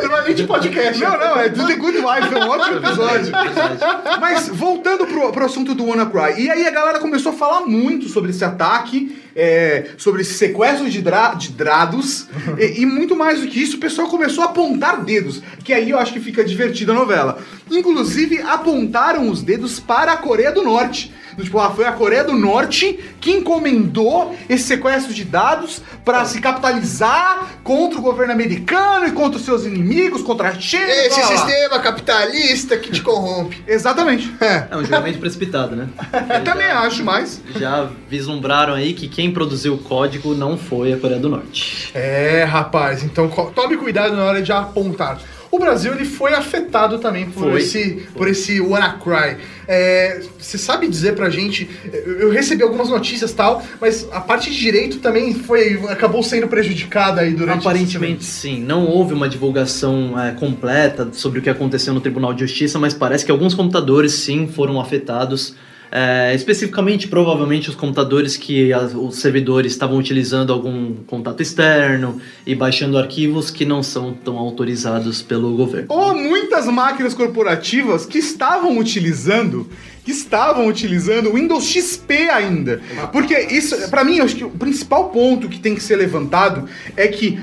não 0.07 0.17
é 0.17 0.23
nem 0.23 0.33
de 0.35 0.43
podcast. 0.45 1.01
Não, 1.01 1.19
não, 1.19 1.39
é 1.39 1.49
do 1.49 1.67
The 1.67 1.75
Good 1.75 1.97
Wife, 1.97 2.33
é 2.33 2.45
um 2.45 2.49
ótimo 2.49 2.77
episódio. 2.77 3.25
Verdade. 3.25 3.79
Mas 4.21 4.47
voltando 4.47 5.05
pro, 5.05 5.31
pro 5.31 5.45
assunto 5.45 5.75
do 5.75 5.85
WannaCry, 5.85 6.43
e 6.43 6.49
aí 6.49 6.65
a 6.65 6.71
galera 6.71 6.99
começou 6.99 7.31
a 7.31 7.35
falar 7.35 7.65
muito 7.65 8.07
sobre 8.07 8.31
esse 8.31 8.43
ataque, 8.43 9.24
é, 9.35 9.89
sobre 9.97 10.21
esse 10.21 10.35
sequestro 10.35 10.89
de, 10.89 11.01
dra- 11.01 11.33
de 11.33 11.49
dados, 11.51 12.27
e, 12.57 12.81
e 12.81 12.85
muito 12.85 13.15
mais 13.15 13.41
do 13.41 13.47
que 13.47 13.61
isso, 13.61 13.77
o 13.77 13.79
pessoal 13.79 14.07
começou 14.07 14.43
a 14.43 14.47
apontar 14.47 15.03
dedos, 15.03 15.41
que 15.63 15.73
aí 15.73 15.89
eu 15.89 15.99
acho 15.99 16.13
que 16.13 16.19
fica 16.19 16.43
divertida 16.43 16.91
a 16.91 16.95
novela. 16.95 17.39
Inclusive, 17.69 18.39
apontaram 18.41 19.29
os 19.29 19.41
dedos 19.41 19.79
para 19.79 20.13
a 20.13 20.17
Coreia 20.17 20.51
do 20.51 20.63
Norte. 20.63 21.13
Do 21.35 21.43
Tipo, 21.43 21.59
ah, 21.59 21.71
foi 21.71 21.85
a 21.85 21.91
Coreia 21.91 22.23
do 22.23 22.33
Norte 22.33 22.99
que 23.19 23.31
encomendou 23.31 24.35
esse 24.49 24.63
sequestro 24.63 25.13
de 25.13 25.23
dados 25.23 25.81
para 26.03 26.23
se 26.25 26.39
capitalizar 26.39 27.59
contra 27.63 27.99
o 27.99 28.01
governo 28.01 28.33
americano 28.33 29.07
e 29.07 29.11
contra 29.11 29.37
os 29.37 29.45
seus 29.45 29.65
inimigos, 29.65 30.21
contra 30.21 30.49
a 30.49 30.53
China. 30.53 30.85
Esse 30.87 31.19
blá. 31.19 31.27
sistema 31.27 31.79
capitalista 31.79 32.77
que 32.77 32.91
te 32.91 33.01
corrompe. 33.01 33.63
Exatamente. 33.67 34.33
É 34.39 34.75
um 34.75 34.81
julgamento 34.81 35.19
precipitado, 35.19 35.75
né? 35.75 35.87
Eu 36.33 36.43
também 36.43 36.67
acho, 36.67 37.03
mas. 37.03 37.41
Já 37.57 37.89
vislumbraram 38.09 38.73
aí 38.73 38.93
que 38.93 39.07
quem 39.07 39.31
produziu 39.31 39.75
o 39.75 39.77
código 39.77 40.33
não 40.33 40.57
foi 40.57 40.93
a 40.93 40.97
Coreia 40.97 41.19
do 41.19 41.29
Norte. 41.29 41.89
É, 41.93 42.43
rapaz, 42.43 43.03
então 43.03 43.29
tome 43.53 43.77
cuidado 43.77 44.15
na 44.15 44.23
hora 44.23 44.41
de 44.41 44.51
apontar. 44.51 45.19
O 45.51 45.59
Brasil 45.59 45.93
ele 45.93 46.05
foi 46.05 46.33
afetado 46.33 46.99
também 46.99 47.29
por 47.29 47.51
Foi. 47.51 47.61
esse 47.61 48.07
por 48.13 48.27
esse 48.27 48.59
WannaCry. 48.59 49.37
É, 49.67 50.21
Você 50.37 50.57
sabe 50.57 50.87
dizer 50.87 51.15
pra 51.15 51.29
gente? 51.29 51.69
Eu 51.93 52.29
recebi 52.29 52.63
algumas 52.63 52.89
notícias 52.89 53.31
tal, 53.33 53.63
mas 53.79 54.07
a 54.11 54.21
parte 54.21 54.49
de 54.51 54.57
direito 54.57 54.99
também 54.99 55.33
foi 55.33 55.79
acabou 55.89 56.21
sendo 56.21 56.47
prejudicada 56.47 57.21
aí 57.21 57.33
durante 57.33 57.59
Aparentemente 57.59 58.23
sim, 58.23 58.59
não 58.61 58.85
houve 58.85 59.13
uma 59.13 59.27
divulgação 59.27 60.19
é, 60.19 60.31
completa 60.31 61.09
sobre 61.13 61.39
o 61.39 61.41
que 61.41 61.49
aconteceu 61.49 61.93
no 61.93 62.01
Tribunal 62.01 62.33
de 62.33 62.41
Justiça, 62.41 62.77
mas 62.77 62.93
parece 62.93 63.25
que 63.25 63.31
alguns 63.31 63.53
computadores 63.53 64.13
sim 64.13 64.47
foram 64.47 64.79
afetados. 64.79 65.55
É, 65.91 66.33
especificamente, 66.35 67.07
provavelmente, 67.07 67.69
os 67.69 67.75
computadores 67.75 68.35
que 68.35 68.73
as- 68.73 68.93
os 68.93 69.17
servidores 69.17 69.71
estavam 69.71 69.97
utilizando 69.97 70.51
algum 70.51 70.95
contato 71.07 71.41
externo 71.41 72.19
e 72.45 72.53
baixando 72.55 72.97
arquivos 72.97 73.49
que 73.49 73.63
não 73.65 73.81
são 73.81 74.13
tão 74.13 74.37
autorizados 74.37 75.21
pelo 75.21 75.55
governo. 75.55 75.87
Ou 75.89 76.13
muitas 76.15 76.65
máquinas 76.65 77.13
corporativas 77.13 78.05
que 78.05 78.17
estavam 78.17 78.77
utilizando. 78.77 79.69
Que 80.03 80.11
estavam 80.11 80.67
utilizando 80.67 81.29
o 81.29 81.33
Windows 81.35 81.63
XP 81.65 82.29
ainda. 82.29 82.79
Porque 83.11 83.39
isso, 83.51 83.89
pra 83.89 84.03
mim, 84.03 84.17
eu 84.17 84.25
acho 84.25 84.35
que 84.35 84.43
o 84.43 84.49
principal 84.51 85.09
ponto 85.09 85.47
que 85.49 85.59
tem 85.59 85.73
que 85.75 85.81
ser 85.81 85.95
levantado 85.95 86.67
é 86.95 87.07
que 87.07 87.39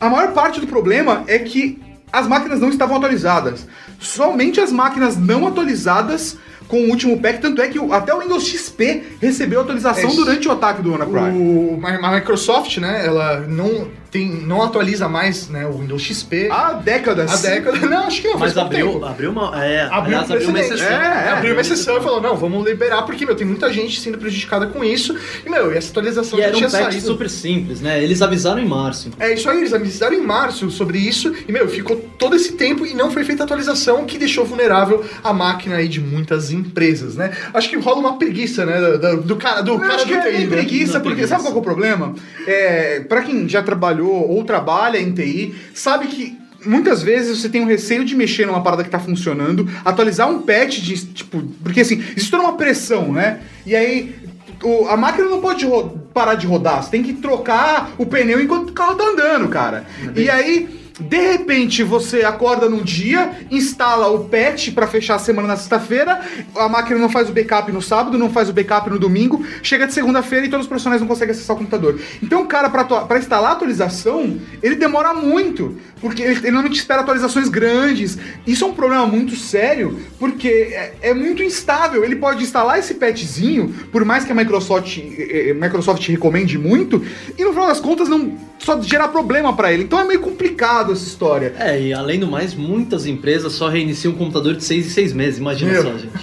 a 0.00 0.08
maior 0.08 0.32
parte 0.32 0.58
do 0.60 0.66
problema 0.66 1.22
é 1.28 1.38
que 1.38 1.78
as 2.12 2.26
máquinas 2.26 2.58
não 2.58 2.68
estavam 2.70 2.96
atualizadas. 2.96 3.66
Somente 4.00 4.58
as 4.60 4.72
máquinas 4.72 5.16
não 5.16 5.46
atualizadas 5.46 6.36
com 6.70 6.82
o 6.84 6.88
último 6.88 7.20
patch, 7.20 7.40
tanto 7.40 7.60
é 7.60 7.66
que 7.66 7.78
até 7.92 8.14
o 8.14 8.20
Windows 8.20 8.46
XP 8.46 9.02
recebeu 9.20 9.60
atualização 9.60 10.08
É, 10.08 10.14
durante 10.14 10.46
o 10.46 10.52
ataque 10.52 10.80
do 10.80 10.92
WannaCry. 10.92 11.36
O, 11.36 11.80
a 11.84 12.14
Microsoft, 12.14 12.78
né, 12.78 13.04
ela 13.04 13.40
não, 13.40 13.88
tem, 14.10 14.28
não 14.28 14.62
atualiza 14.62 15.08
mais 15.08 15.48
né, 15.48 15.66
o 15.66 15.72
Windows 15.78 16.02
XP 16.02 16.48
Há 16.50 16.72
décadas. 16.74 17.32
há 17.44 17.48
décadas. 17.48 17.80
Não, 17.82 18.06
acho 18.06 18.20
que 18.22 18.28
não, 18.28 18.38
Mas 18.38 18.52
pouco 18.52 18.66
abriu, 18.66 18.92
tempo. 18.92 19.04
abriu 19.04 19.30
uma. 19.30 19.64
É, 19.64 19.82
Abriu 19.82 20.00
aliás, 20.18 20.30
um 20.30 20.32
abriu 20.34 20.48
uma 20.50 20.60
exceção. 20.60 20.86
É, 20.86 20.92
é, 21.26 21.28
abriu 21.30 21.52
uma 21.52 21.60
exceção 21.60 21.96
e 21.98 22.00
falou, 22.00 22.20
não, 22.20 22.36
vamos 22.36 22.64
liberar, 22.66 23.02
porque, 23.02 23.24
meu, 23.24 23.34
tem 23.36 23.46
muita 23.46 23.72
gente 23.72 24.00
sendo 24.00 24.18
prejudicada 24.18 24.66
com 24.66 24.82
isso. 24.84 25.16
E, 25.44 25.48
meu, 25.48 25.72
e 25.72 25.76
essa 25.76 25.90
atualização 25.90 26.38
E 26.38 26.42
já 26.42 26.48
era 26.48 26.56
um 26.56 26.58
tinha 26.58 26.70
patch 26.70 26.82
saído. 26.92 27.06
super 27.06 27.30
simples, 27.30 27.80
né? 27.80 28.02
Eles 28.02 28.20
avisaram 28.22 28.58
em 28.60 28.66
março. 28.66 29.10
É 29.18 29.32
isso 29.32 29.48
aí, 29.48 29.58
eles 29.58 29.72
avisaram 29.72 30.14
em 30.14 30.20
março 30.22 30.70
sobre 30.70 30.98
isso 30.98 31.32
e, 31.48 31.52
meu, 31.52 31.68
ficou 31.68 31.96
todo 32.18 32.34
esse 32.36 32.52
tempo 32.52 32.84
e 32.84 32.94
não 32.94 33.10
foi 33.10 33.24
feita 33.24 33.42
a 33.42 33.44
atualização 33.44 34.04
que 34.04 34.18
deixou 34.18 34.44
vulnerável 34.44 35.04
a 35.22 35.32
máquina 35.32 35.76
aí 35.76 35.88
de 35.88 36.00
muitas 36.00 36.50
empresas, 36.50 37.14
né? 37.16 37.30
Acho 37.54 37.68
que 37.70 37.76
rola 37.76 37.98
uma 38.00 38.18
preguiça, 38.18 38.66
né, 38.66 38.80
do, 38.98 39.22
do 39.22 39.36
cara 39.36 39.62
do 39.62 39.78
cara 39.78 39.98
do 39.98 40.06
que 40.06 40.14
é 40.14 40.20
TI, 40.22 40.30
nem 40.32 40.40
né? 40.46 40.46
preguiça, 40.56 40.94
Não, 40.94 41.00
porque 41.00 41.16
preguiça. 41.22 41.28
sabe 41.36 41.42
qual 41.42 41.54
é 41.54 41.58
o 41.58 41.62
problema? 41.62 42.14
É, 42.46 43.00
para 43.00 43.22
quem 43.22 43.48
já 43.48 43.62
trabalhou 43.62 43.99
ou 44.08 44.44
trabalha 44.44 44.98
em 44.98 45.12
TI, 45.12 45.54
sabe 45.74 46.06
que 46.08 46.38
muitas 46.64 47.02
vezes 47.02 47.38
você 47.40 47.48
tem 47.48 47.62
um 47.62 47.66
receio 47.66 48.04
de 48.04 48.14
mexer 48.14 48.46
numa 48.46 48.62
parada 48.62 48.84
que 48.84 48.90
tá 48.90 48.98
funcionando, 48.98 49.68
atualizar 49.84 50.30
um 50.30 50.42
patch 50.42 50.80
de 50.80 51.06
tipo, 51.06 51.42
porque 51.62 51.80
assim, 51.80 52.02
existe 52.14 52.30
toda 52.30 52.42
uma 52.42 52.56
pressão, 52.56 53.12
né? 53.12 53.40
E 53.64 53.74
aí 53.74 54.14
o- 54.62 54.86
a 54.88 54.96
máquina 54.96 55.26
não 55.28 55.40
pode 55.40 55.66
parar 56.12 56.34
de 56.34 56.46
rodar, 56.46 56.82
você 56.82 56.90
tem 56.90 57.02
que 57.02 57.14
trocar 57.14 57.92
o 57.96 58.04
pneu 58.04 58.40
enquanto 58.42 58.70
o 58.70 58.72
carro 58.72 58.94
tá 58.94 59.04
andando, 59.04 59.48
cara. 59.48 59.86
E 60.14 60.28
aí 60.28 60.79
De 61.00 61.16
repente 61.16 61.82
você 61.82 62.22
acorda 62.22 62.68
num 62.68 62.82
dia, 62.82 63.32
instala 63.50 64.08
o 64.08 64.24
patch 64.24 64.72
pra 64.72 64.86
fechar 64.86 65.16
a 65.16 65.18
semana 65.18 65.48
na 65.48 65.56
sexta-feira, 65.56 66.20
a 66.54 66.68
máquina 66.68 66.98
não 66.98 67.08
faz 67.08 67.28
o 67.28 67.32
backup 67.32 67.72
no 67.72 67.80
sábado, 67.80 68.18
não 68.18 68.30
faz 68.30 68.48
o 68.48 68.52
backup 68.52 68.90
no 68.90 68.98
domingo, 68.98 69.44
chega 69.62 69.86
de 69.86 69.94
segunda-feira 69.94 70.46
e 70.46 70.48
todos 70.48 70.66
os 70.66 70.68
profissionais 70.68 71.00
não 71.00 71.08
conseguem 71.08 71.32
acessar 71.32 71.56
o 71.56 71.58
computador. 71.58 71.98
Então 72.22 72.46
cara, 72.46 72.68
pra 72.68 73.18
instalar 73.18 73.50
a 73.50 73.54
atualização, 73.54 74.38
ele 74.62 74.76
demora 74.76 75.14
muito, 75.14 75.76
porque 76.00 76.22
ele, 76.22 76.38
ele 76.38 76.50
normalmente 76.50 76.78
espera 76.78 77.00
atualizações 77.00 77.48
grandes. 77.48 78.18
Isso 78.46 78.64
é 78.64 78.66
um 78.66 78.74
problema 78.74 79.06
muito 79.06 79.36
sério, 79.36 79.98
porque 80.18 80.48
é, 80.48 80.94
é 81.02 81.14
muito 81.14 81.42
instável. 81.42 82.04
Ele 82.04 82.16
pode 82.16 82.42
instalar 82.42 82.78
esse 82.78 82.94
patchzinho, 82.94 83.74
por 83.92 84.04
mais 84.04 84.24
que 84.24 84.32
a 84.32 84.34
Microsoft, 84.34 84.98
eh, 84.98 85.50
eh, 85.50 85.54
Microsoft 85.54 86.06
recomende 86.08 86.58
muito, 86.58 87.02
e 87.38 87.44
no 87.44 87.52
final 87.52 87.68
das 87.68 87.80
contas 87.80 88.08
não 88.08 88.36
só 88.58 88.80
gerar 88.80 89.08
problema 89.08 89.54
pra 89.54 89.72
ele. 89.72 89.84
Então 89.84 89.98
é 89.98 90.04
meio 90.04 90.20
complicado 90.20 90.89
essa 90.92 91.06
história. 91.06 91.54
É, 91.58 91.80
e 91.80 91.92
além 91.92 92.18
do 92.18 92.26
mais, 92.26 92.54
muitas 92.54 93.06
empresas 93.06 93.52
só 93.52 93.68
reiniciam 93.68 94.12
um 94.12 94.16
computador 94.16 94.54
de 94.54 94.64
6 94.64 94.86
em 94.86 94.90
6 94.90 95.12
meses, 95.12 95.38
imagina 95.38 95.72
Meu. 95.72 95.82
só, 95.82 95.92
gente. 95.92 96.10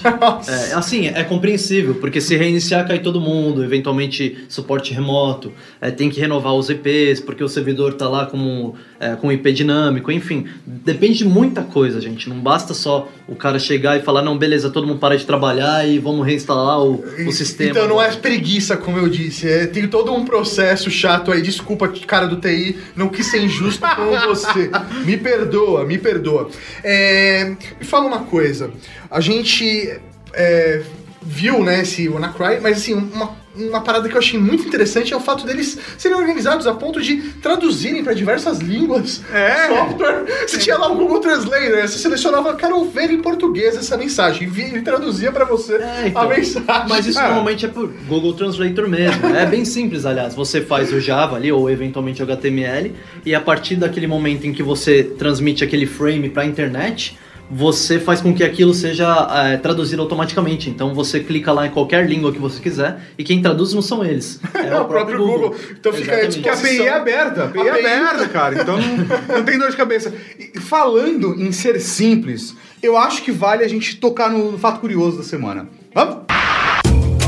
É, 0.48 0.74
assim, 0.74 1.08
é 1.08 1.24
compreensível, 1.24 1.96
porque 1.96 2.22
se 2.22 2.36
reiniciar 2.36 2.88
cai 2.88 3.00
todo 3.00 3.20
mundo, 3.20 3.64
eventualmente 3.64 4.46
suporte 4.48 4.94
remoto, 4.94 5.52
é, 5.82 5.92
tem 5.92 6.10
que 6.10 6.20
renovar 6.20 6.54
os 6.54 6.70
IPs, 6.70 7.20
porque 7.20 7.44
o 7.44 7.50
servidor 7.50 7.94
tá 7.94 8.08
lá 8.08 8.26
como, 8.26 8.76
é, 9.00 9.16
com 9.16 9.32
IP 9.32 9.52
dinâmico, 9.52 10.12
enfim, 10.12 10.46
depende 10.66 11.20
de 11.20 11.26
muita 11.26 11.64
coisa, 11.64 12.00
gente. 12.00 12.30
Não 12.30 12.40
basta 12.40 12.74
só 12.74 13.10
o 13.28 13.36
cara 13.36 13.60
chegar 13.60 13.98
e 13.98 14.02
falar, 14.02 14.22
não, 14.22 14.38
beleza, 14.38 14.70
todo 14.70 14.88
mundo 14.88 15.00
para 15.00 15.18
de 15.18 15.26
trabalhar 15.26 15.88
e 15.88 16.00
vamos 16.00 16.26
reinstalar 16.26 16.82
o, 16.82 17.04
o 17.28 17.32
sistema. 17.32 17.72
Então 17.72 17.88
não 17.88 18.02
é 18.02 18.10
preguiça, 18.16 18.78
como 18.78 18.98
eu 18.98 19.10
disse. 19.10 19.48
É, 19.48 19.68
tem 19.68 19.88
todo 19.88 20.14
um 20.14 20.26
processo 20.26 20.90
chato 20.90 21.32
aí. 21.32 21.42
Desculpa, 21.42 21.88
cara 22.06 22.28
do 22.28 22.38
TI, 22.38 22.78
não 22.96 23.10
quis 23.10 23.28
ser 23.28 23.44
injusto 23.44 23.86
com 23.96 24.12
você. 24.28 24.57
Me 25.06 25.18
perdoa, 25.18 25.86
me 25.86 25.98
perdoa. 25.98 26.50
É, 26.84 27.56
me 27.80 27.86
fala 27.86 28.06
uma 28.06 28.24
coisa. 28.24 28.72
A 29.10 29.20
gente 29.20 30.00
é, 30.34 30.82
viu, 31.22 31.64
né, 31.64 31.82
esse 31.82 32.08
WannaCry, 32.08 32.60
mas 32.62 32.78
assim, 32.78 32.94
uma, 32.94 33.36
uma 33.60 33.82
parada 33.82 34.08
que 34.08 34.16
eu 34.16 34.20
achei 34.20 34.40
muito 34.40 34.68
interessante 34.68 35.14
é 35.14 35.18
o 35.18 35.20
fato 35.20 35.46
deles 35.46 35.78
serem 35.98 36.18
organizados 36.18 36.68
a 36.68 36.74
ponto 36.74 37.02
de 37.02 37.18
traduzirem 37.42 38.04
para 38.04 38.14
diversas 38.14 38.60
línguas 38.60 39.22
É. 39.34 39.68
software. 39.68 40.26
Você 40.48 40.58
tinha 40.58 40.78
lá 40.78 40.92
o 40.92 40.96
Google 40.96 41.20
Translator, 41.20 41.72
né? 41.78 41.88
você 41.88 41.98
selecionava, 41.98 42.56
quero 42.56 42.84
ver 42.86 43.10
em 43.12 43.22
português 43.22 43.76
essa 43.76 43.98
mensagem, 43.98 44.52
e 44.56 44.62
ele 44.62 44.82
traduzia 44.82 45.32
para 45.32 45.46
você 45.46 45.76
É, 45.76 46.02
a 46.04 46.08
então. 46.08 46.30
mensagem. 46.30 46.66
Mas 46.90 47.06
isso 47.06 47.20
Ah. 47.20 47.28
normalmente 47.28 47.66
é 47.66 47.70
por 47.70 47.88
Google 48.08 48.34
Translator 48.34 48.88
mesmo. 48.88 49.28
É 49.36 49.46
bem 49.46 49.66
simples, 49.66 50.06
aliás. 50.06 50.34
Você 50.36 50.62
faz 50.62 50.92
o 50.94 51.00
Java 51.00 51.36
ali, 51.36 51.52
ou 51.52 51.70
eventualmente 51.70 52.22
o 52.22 52.26
HTML, 52.26 52.94
e 53.26 53.34
a 53.36 53.42
partir 53.42 53.76
daquele 53.76 54.08
momento 54.08 54.46
em 54.46 54.54
que 54.54 54.64
você 54.64 55.04
transmite 55.04 55.64
aquele 55.64 55.86
frame 55.86 56.30
para 56.30 56.44
a 56.44 56.46
internet, 56.46 57.18
você 57.50 58.00
faz 58.00 58.22
com 58.22 58.34
que 58.34 58.44
aquilo 58.44 58.74
seja 58.74 59.28
é, 59.32 59.58
traduzido 59.58 60.02
automaticamente. 60.02 60.70
Então 60.70 60.94
você 60.94 61.20
clica 61.20 61.52
lá 61.52 61.68
em 61.68 61.72
qualquer 61.72 62.08
língua 62.08 62.32
que 62.32 62.40
você 62.40 62.62
quiser, 62.62 63.00
e 63.18 63.24
quem 63.24 63.42
traduz 63.42 63.74
não 63.74 63.82
são 63.82 64.04
eles. 64.04 64.40
É, 64.54 64.68
É 64.78 64.80
o 64.80 64.86
próprio 64.86 65.18
Google. 65.18 65.56
Então 65.72 65.92
fica 65.94 66.16
aí. 66.16 66.28
Que 66.28 66.50
a 66.50 66.54
API 66.54 66.82
é 66.82 66.90
aberta, 66.90 67.44
a 67.44 67.46
API 67.46 67.60
é 67.60 67.70
aberta, 67.70 68.28
cara. 68.28 68.62
Então 68.62 68.78
não, 68.78 69.38
não 69.38 69.44
tem 69.44 69.58
dor 69.58 69.70
de 69.70 69.78
cabeça. 69.78 70.14
E 70.38 70.60
falando 70.60 71.34
em 71.42 71.52
ser 71.52 71.80
simples, 71.80 72.56
eu 72.82 72.98
acho 72.98 73.24
que 73.24 73.32
vale 73.32 73.64
a 73.64 73.68
gente 73.68 73.96
tocar 73.98 74.30
no 74.30 74.58
fato 74.58 74.80
curioso 74.80 75.18
da 75.18 75.24
semana. 75.24 75.68
Vamos? 75.94 76.37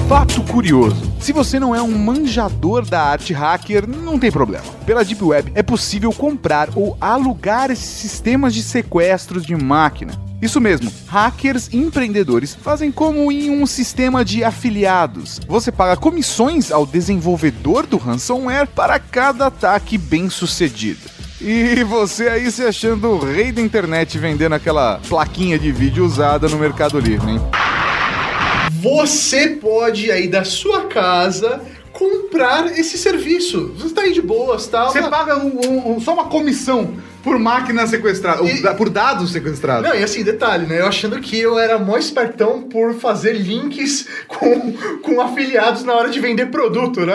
Fato 0.09 0.41
curioso: 0.41 0.99
se 1.19 1.31
você 1.31 1.59
não 1.59 1.75
é 1.75 1.83
um 1.83 1.95
manjador 1.95 2.83
da 2.83 2.99
arte 2.99 3.31
hacker, 3.31 3.87
não 3.87 4.17
tem 4.17 4.31
problema. 4.31 4.65
Pela 4.83 5.05
Deep 5.05 5.23
Web 5.23 5.51
é 5.53 5.61
possível 5.61 6.11
comprar 6.11 6.69
ou 6.75 6.97
alugar 6.99 7.69
esses 7.69 7.85
sistemas 7.85 8.55
de 8.55 8.63
sequestros 8.63 9.45
de 9.45 9.55
máquina. 9.55 10.19
Isso 10.41 10.59
mesmo, 10.59 10.91
hackers 11.05 11.71
empreendedores 11.71 12.55
fazem 12.55 12.91
como 12.91 13.31
em 13.31 13.51
um 13.51 13.67
sistema 13.67 14.25
de 14.25 14.43
afiliados. 14.43 15.39
Você 15.47 15.71
paga 15.71 15.95
comissões 15.95 16.71
ao 16.71 16.87
desenvolvedor 16.87 17.85
do 17.85 17.97
ransomware 17.97 18.65
para 18.65 18.97
cada 18.97 19.45
ataque 19.45 19.95
bem 19.95 20.27
sucedido. 20.27 21.01
E 21.39 21.83
você 21.83 22.29
aí 22.29 22.51
se 22.51 22.65
achando 22.65 23.09
o 23.09 23.19
rei 23.19 23.51
da 23.51 23.61
internet 23.61 24.17
vendendo 24.17 24.55
aquela 24.55 24.99
plaquinha 25.07 25.59
de 25.59 25.71
vídeo 25.71 26.03
usada 26.03 26.49
no 26.49 26.57
Mercado 26.57 26.99
Livre, 26.99 27.29
hein? 27.29 27.39
Você 28.71 29.47
pode 29.49 30.11
aí 30.11 30.27
da 30.27 30.43
sua 30.43 30.85
casa 30.87 31.61
comprar 31.91 32.77
esse 32.77 32.97
serviço. 32.97 33.73
Você 33.77 33.93
tá 33.93 34.01
aí 34.01 34.13
de 34.13 34.21
boas, 34.21 34.67
tal. 34.67 34.91
Você 34.91 35.01
paga 35.03 35.37
um- 35.37 35.95
um- 35.95 35.99
só 35.99 36.13
uma 36.13 36.25
comissão 36.25 36.93
por 37.23 37.37
máquina 37.37 37.85
sequestrada, 37.85 38.43
E- 38.43 38.61
por 38.75 38.89
dados 38.89 39.31
sequestrados. 39.31 39.89
Não, 39.89 39.95
e 39.95 40.03
assim, 40.03 40.23
detalhe, 40.23 40.65
né? 40.65 40.79
Eu 40.79 40.87
achando 40.87 41.19
que 41.19 41.37
eu 41.39 41.59
era 41.59 41.77
mó 41.77 41.97
espertão 41.97 42.61
por 42.63 42.93
fazer 42.95 43.33
links 43.33 44.07
com, 44.27 44.73
com 45.01 45.21
afiliados 45.21 45.83
na 45.83 45.93
hora 45.93 46.09
de 46.09 46.19
vender 46.19 46.47
produto, 46.47 47.05
né? 47.05 47.13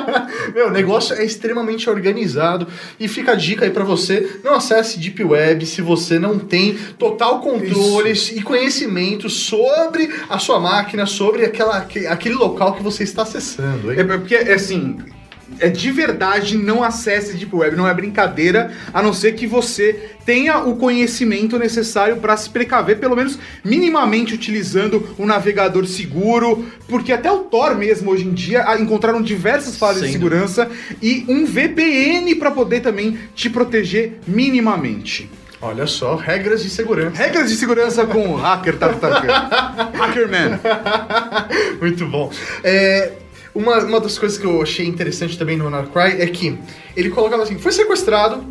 Meu, 0.54 0.68
o 0.68 0.70
negócio 0.70 1.14
é 1.16 1.24
extremamente 1.24 1.88
organizado 1.88 2.66
e 3.00 3.08
fica 3.08 3.32
a 3.32 3.34
dica 3.34 3.64
aí 3.64 3.70
pra 3.70 3.84
você, 3.84 4.40
não 4.44 4.54
acesse 4.54 4.98
Deep 4.98 5.22
Web 5.24 5.64
se 5.66 5.80
você 5.82 6.18
não 6.18 6.38
tem 6.38 6.74
total 6.98 7.40
controle 7.40 8.12
e 8.32 8.42
conhecimento 8.42 9.28
sobre 9.30 10.10
a 10.28 10.38
sua 10.38 10.60
máquina, 10.60 11.06
sobre 11.06 11.44
aquela, 11.44 11.78
aque- 11.78 12.06
aquele 12.06 12.34
local 12.34 12.74
que 12.74 12.82
você 12.82 13.02
está 13.02 13.22
acessando, 13.22 13.92
hein? 13.92 14.00
É 14.00 14.04
porque, 14.04 14.34
é 14.34 14.54
assim, 14.54 14.98
é 15.58 15.68
de 15.68 15.90
verdade, 15.90 16.56
não 16.56 16.82
acesse 16.82 17.36
Deep 17.36 17.54
Web, 17.54 17.76
não 17.76 17.88
é 17.88 17.94
brincadeira, 17.94 18.72
a 18.92 19.02
não 19.02 19.12
ser 19.12 19.32
que 19.32 19.46
você 19.46 20.10
tenha 20.24 20.58
o 20.58 20.76
conhecimento 20.76 21.58
necessário 21.58 22.18
para 22.18 22.36
se 22.36 22.50
precaver, 22.50 22.98
pelo 22.98 23.16
menos 23.16 23.38
minimamente 23.64 24.34
utilizando 24.34 25.08
um 25.18 25.26
navegador 25.26 25.86
seguro, 25.86 26.66
porque 26.86 27.12
até 27.12 27.30
o 27.30 27.38
Tor 27.38 27.74
mesmo, 27.74 28.10
hoje 28.10 28.26
em 28.26 28.32
dia, 28.32 28.64
encontraram 28.78 29.22
diversas 29.22 29.76
falhas 29.76 30.02
de 30.02 30.12
segurança 30.12 30.70
e 31.02 31.24
um 31.28 31.44
VPN 31.44 32.34
para 32.36 32.50
poder 32.50 32.80
também 32.80 33.18
te 33.34 33.48
proteger 33.48 34.18
minimamente. 34.26 35.30
Olha 35.60 35.88
só, 35.88 36.14
regras 36.14 36.62
de 36.62 36.70
segurança. 36.70 37.20
Regras 37.20 37.50
de 37.50 37.56
segurança 37.56 38.06
com 38.06 38.28
o 38.28 38.36
hacker, 38.36 38.76
tá, 38.76 38.90
tá, 38.90 39.08
Hackerman. 39.92 40.60
Muito 41.80 42.06
bom. 42.06 42.30
É, 42.62 43.12
uma, 43.58 43.78
uma 43.84 44.00
das 44.00 44.16
coisas 44.18 44.38
que 44.38 44.46
eu 44.46 44.62
achei 44.62 44.86
interessante 44.86 45.36
também 45.36 45.56
no 45.56 45.64
WannaCry 45.64 46.20
é 46.22 46.26
que 46.26 46.56
ele 46.96 47.10
colocava 47.10 47.42
assim: 47.42 47.58
foi 47.58 47.72
sequestrado. 47.72 48.44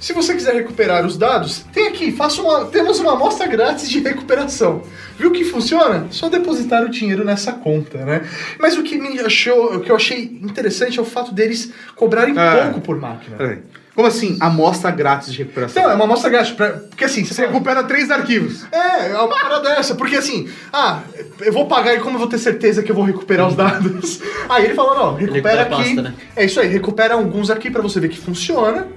Se 0.00 0.12
você 0.12 0.34
quiser 0.34 0.54
recuperar 0.54 1.06
os 1.06 1.16
dados, 1.16 1.64
tem 1.72 1.86
aqui, 1.88 2.12
faça 2.12 2.42
uma, 2.42 2.66
temos 2.66 2.98
uma 2.98 3.12
amostra 3.12 3.46
grátis 3.46 3.88
de 3.88 4.00
recuperação. 4.00 4.82
Viu 5.18 5.30
que 5.30 5.44
funciona? 5.44 6.08
Só 6.10 6.28
depositar 6.28 6.82
o 6.84 6.90
dinheiro 6.90 7.24
nessa 7.24 7.52
conta, 7.52 8.04
né? 8.04 8.28
Mas 8.58 8.76
o 8.76 8.82
que 8.82 8.98
me 8.98 9.18
achou, 9.20 9.76
o 9.76 9.80
que 9.80 9.90
eu 9.90 9.96
achei 9.96 10.38
interessante 10.42 10.98
é 10.98 11.02
o 11.02 11.06
fato 11.06 11.32
deles 11.32 11.72
cobrarem 11.96 12.34
Ah. 12.36 12.64
pouco 12.64 12.80
por 12.82 13.00
máquina. 13.00 13.36
Peraí. 13.36 13.58
Como 13.94 14.08
assim, 14.08 14.36
amostra 14.40 14.90
grátis 14.90 15.32
de 15.32 15.38
recuperação? 15.38 15.80
Então, 15.80 15.92
é 15.92 15.94
uma 15.94 16.04
amostra 16.04 16.28
grátis, 16.28 16.50
pra, 16.52 16.70
porque 16.70 17.04
assim, 17.04 17.24
você 17.24 17.46
recupera 17.46 17.84
três 17.84 18.10
arquivos. 18.10 18.66
É, 18.72 19.12
é 19.12 19.16
uma 19.16 19.28
parada 19.28 19.60
dessa, 19.60 19.94
porque 19.94 20.16
assim, 20.16 20.48
ah, 20.72 21.00
eu 21.40 21.52
vou 21.52 21.66
pagar 21.66 21.94
e 21.94 22.00
como 22.00 22.16
eu 22.16 22.18
vou 22.18 22.26
ter 22.28 22.38
certeza 22.38 22.82
que 22.82 22.90
eu 22.90 22.94
vou 22.94 23.04
recuperar 23.04 23.46
os 23.46 23.54
dados? 23.54 24.20
Aí 24.48 24.64
ele 24.64 24.74
falou, 24.74 24.96
não, 24.96 25.14
recupera 25.14 25.32
recupera 25.34 25.62
aqui. 25.62 25.94
pasta, 25.94 26.02
né? 26.02 26.14
É 26.34 26.44
isso 26.44 26.60
aí, 26.60 26.68
recupera 26.68 27.14
alguns 27.14 27.50
aqui 27.50 27.70
pra 27.70 27.80
você 27.80 28.00
ver 28.00 28.08
que 28.08 28.18
funciona. 28.18 28.88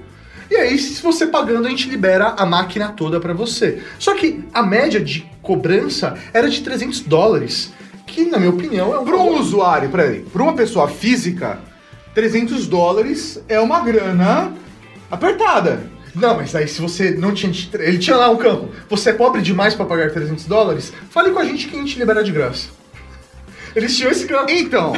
E 0.50 0.56
aí, 0.56 0.78
se 0.78 1.02
você 1.02 1.26
pagando, 1.26 1.66
a 1.66 1.70
gente 1.70 1.90
libera 1.90 2.34
a 2.36 2.46
máquina 2.46 2.88
toda 2.88 3.20
pra 3.20 3.34
você. 3.34 3.82
Só 3.98 4.14
que 4.14 4.42
a 4.52 4.62
média 4.62 4.98
de 4.98 5.30
cobrança 5.42 6.16
era 6.32 6.48
de 6.48 6.62
300 6.62 7.00
dólares, 7.00 7.72
que 8.06 8.24
na 8.24 8.38
minha 8.38 8.50
opinião 8.50 8.94
é 8.94 8.98
um 8.98 9.04
Para 9.04 9.16
um 9.16 9.38
usuário, 9.38 9.90
peraí, 9.90 10.20
para 10.20 10.42
uma 10.42 10.54
pessoa 10.54 10.88
física, 10.88 11.60
300 12.14 12.66
dólares 12.66 13.40
é 13.46 13.60
uma 13.60 13.80
grana 13.80 14.52
apertada. 15.10 15.80
Não, 16.14 16.36
mas 16.36 16.54
aí 16.54 16.66
se 16.66 16.80
você 16.80 17.12
não 17.12 17.32
tinha. 17.32 17.52
Ele 17.80 17.98
tinha 17.98 18.16
lá 18.16 18.28
um 18.30 18.36
campo. 18.36 18.70
Você 18.88 19.10
é 19.10 19.12
pobre 19.12 19.40
demais 19.42 19.74
pra 19.74 19.84
pagar 19.86 20.10
300 20.10 20.46
dólares? 20.46 20.92
Fale 21.10 21.30
com 21.30 21.38
a 21.38 21.44
gente 21.44 21.68
que 21.68 21.76
a 21.76 21.78
gente 21.80 21.98
libera 21.98 22.24
de 22.24 22.32
graça. 22.32 22.68
Eles 23.76 23.96
tinham 23.96 24.10
esse 24.10 24.26
campo. 24.26 24.50
Então, 24.50 24.94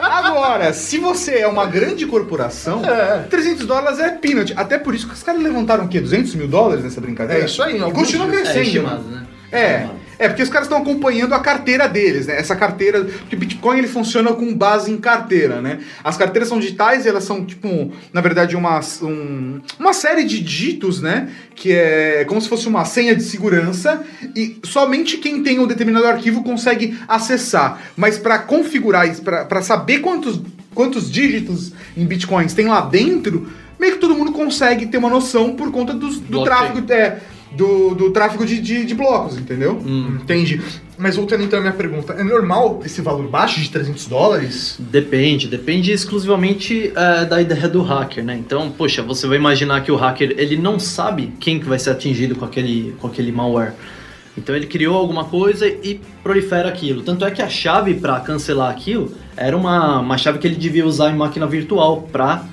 agora, 0.00 0.72
se 0.72 0.98
você 0.98 1.38
é 1.38 1.48
uma 1.48 1.66
grande 1.66 2.06
corporação, 2.06 2.84
É. 2.84 3.24
300 3.28 3.66
dólares 3.66 3.98
é 3.98 4.10
peanut. 4.10 4.52
Até 4.56 4.78
por 4.78 4.94
isso 4.94 5.08
que 5.08 5.14
os 5.14 5.22
caras 5.22 5.42
levantaram 5.42 5.84
o 5.84 5.88
quê? 5.88 6.00
200 6.00 6.34
mil 6.34 6.46
dólares 6.46 6.84
nessa 6.84 7.00
brincadeira? 7.00 7.42
É 7.42 7.46
isso 7.46 7.62
aí, 7.62 7.76
E 7.80 7.92
continua 7.92 8.26
dias. 8.26 8.40
É 8.40 8.42
crescendo. 8.44 8.64
estimado, 8.66 9.02
né? 9.04 9.26
É, 9.50 9.74
Estimado. 9.76 9.98
É 10.18 10.28
porque 10.28 10.42
os 10.42 10.48
caras 10.48 10.66
estão 10.66 10.78
acompanhando 10.82 11.32
a 11.34 11.40
carteira 11.40 11.88
deles, 11.88 12.26
né? 12.26 12.38
Essa 12.38 12.56
carteira, 12.56 13.04
porque 13.04 13.36
Bitcoin 13.36 13.78
ele 13.78 13.86
funciona 13.88 14.32
com 14.32 14.52
base 14.54 14.90
em 14.90 14.96
carteira, 14.98 15.60
né? 15.60 15.78
As 16.02 16.16
carteiras 16.16 16.48
são 16.48 16.58
digitais 16.58 17.04
e 17.04 17.08
elas 17.08 17.24
são 17.24 17.44
tipo, 17.44 17.92
na 18.12 18.20
verdade, 18.20 18.56
uma, 18.56 18.80
um- 19.02 19.60
uma 19.78 19.92
série 19.92 20.24
de 20.24 20.40
dígitos, 20.40 21.00
né? 21.00 21.28
Que 21.54 21.72
é 21.72 22.24
como 22.26 22.40
se 22.40 22.48
fosse 22.48 22.66
uma 22.66 22.84
senha 22.84 23.14
de 23.14 23.22
segurança 23.22 24.02
e 24.34 24.58
somente 24.64 25.18
quem 25.18 25.42
tem 25.42 25.58
um 25.58 25.66
determinado 25.66 26.06
arquivo 26.06 26.42
consegue 26.42 26.98
acessar. 27.06 27.80
Mas 27.96 28.18
para 28.18 28.38
configurar 28.38 29.08
isso, 29.08 29.22
para 29.22 29.62
saber 29.62 29.98
quantos 30.00 30.40
quantos 30.74 31.10
dígitos 31.10 31.72
em 31.96 32.04
bitcoins 32.04 32.54
tem 32.54 32.66
lá 32.68 32.80
dentro, 32.82 33.48
meio 33.80 33.94
que 33.94 33.98
todo 33.98 34.14
mundo 34.14 34.30
consegue 34.30 34.86
ter 34.86 34.98
uma 34.98 35.10
noção 35.10 35.56
por 35.56 35.72
conta 35.72 35.92
dos- 35.92 36.20
do, 36.20 36.28
Blockchain. 36.42 36.58
tráfego, 36.82 36.92
é, 36.92 37.18
do, 37.52 37.94
do 37.94 38.10
tráfego 38.10 38.44
de, 38.44 38.60
de, 38.60 38.84
de 38.84 38.94
blocos, 38.94 39.38
entendeu? 39.38 39.80
Entendi. 40.20 40.60
Mas 40.96 41.16
voltando 41.16 41.44
então 41.44 41.58
à 41.58 41.62
minha 41.62 41.72
pergunta, 41.72 42.12
é 42.14 42.24
normal 42.24 42.80
esse 42.84 43.00
valor 43.00 43.28
baixo 43.28 43.60
de 43.60 43.70
300 43.70 44.06
dólares? 44.06 44.76
Depende, 44.78 45.46
depende 45.46 45.92
exclusivamente 45.92 46.92
eh, 46.94 47.24
da 47.24 47.40
ideia 47.40 47.68
do 47.68 47.82
hacker, 47.82 48.24
né? 48.24 48.36
Então, 48.36 48.70
poxa, 48.70 49.00
você 49.00 49.26
vai 49.28 49.38
imaginar 49.38 49.82
que 49.82 49.92
o 49.92 49.96
hacker 49.96 50.34
ele 50.36 50.56
não 50.56 50.80
sabe 50.80 51.32
quem 51.38 51.60
que 51.60 51.66
vai 51.66 51.78
ser 51.78 51.90
atingido 51.90 52.34
com 52.34 52.44
aquele, 52.44 52.96
com 52.98 53.06
aquele 53.06 53.30
malware. 53.30 53.74
Então 54.36 54.54
ele 54.54 54.66
criou 54.66 54.96
alguma 54.96 55.24
coisa 55.24 55.68
e 55.68 56.00
prolifera 56.22 56.68
aquilo. 56.68 57.02
Tanto 57.02 57.24
é 57.24 57.30
que 57.30 57.42
a 57.42 57.48
chave 57.48 57.94
para 57.94 58.18
cancelar 58.20 58.70
aquilo 58.70 59.12
era 59.36 59.56
uma, 59.56 60.00
uma 60.00 60.18
chave 60.18 60.38
que 60.38 60.46
ele 60.46 60.56
devia 60.56 60.86
usar 60.86 61.10
em 61.10 61.16
máquina 61.16 61.46
virtual 61.46 62.02
para 62.02 62.44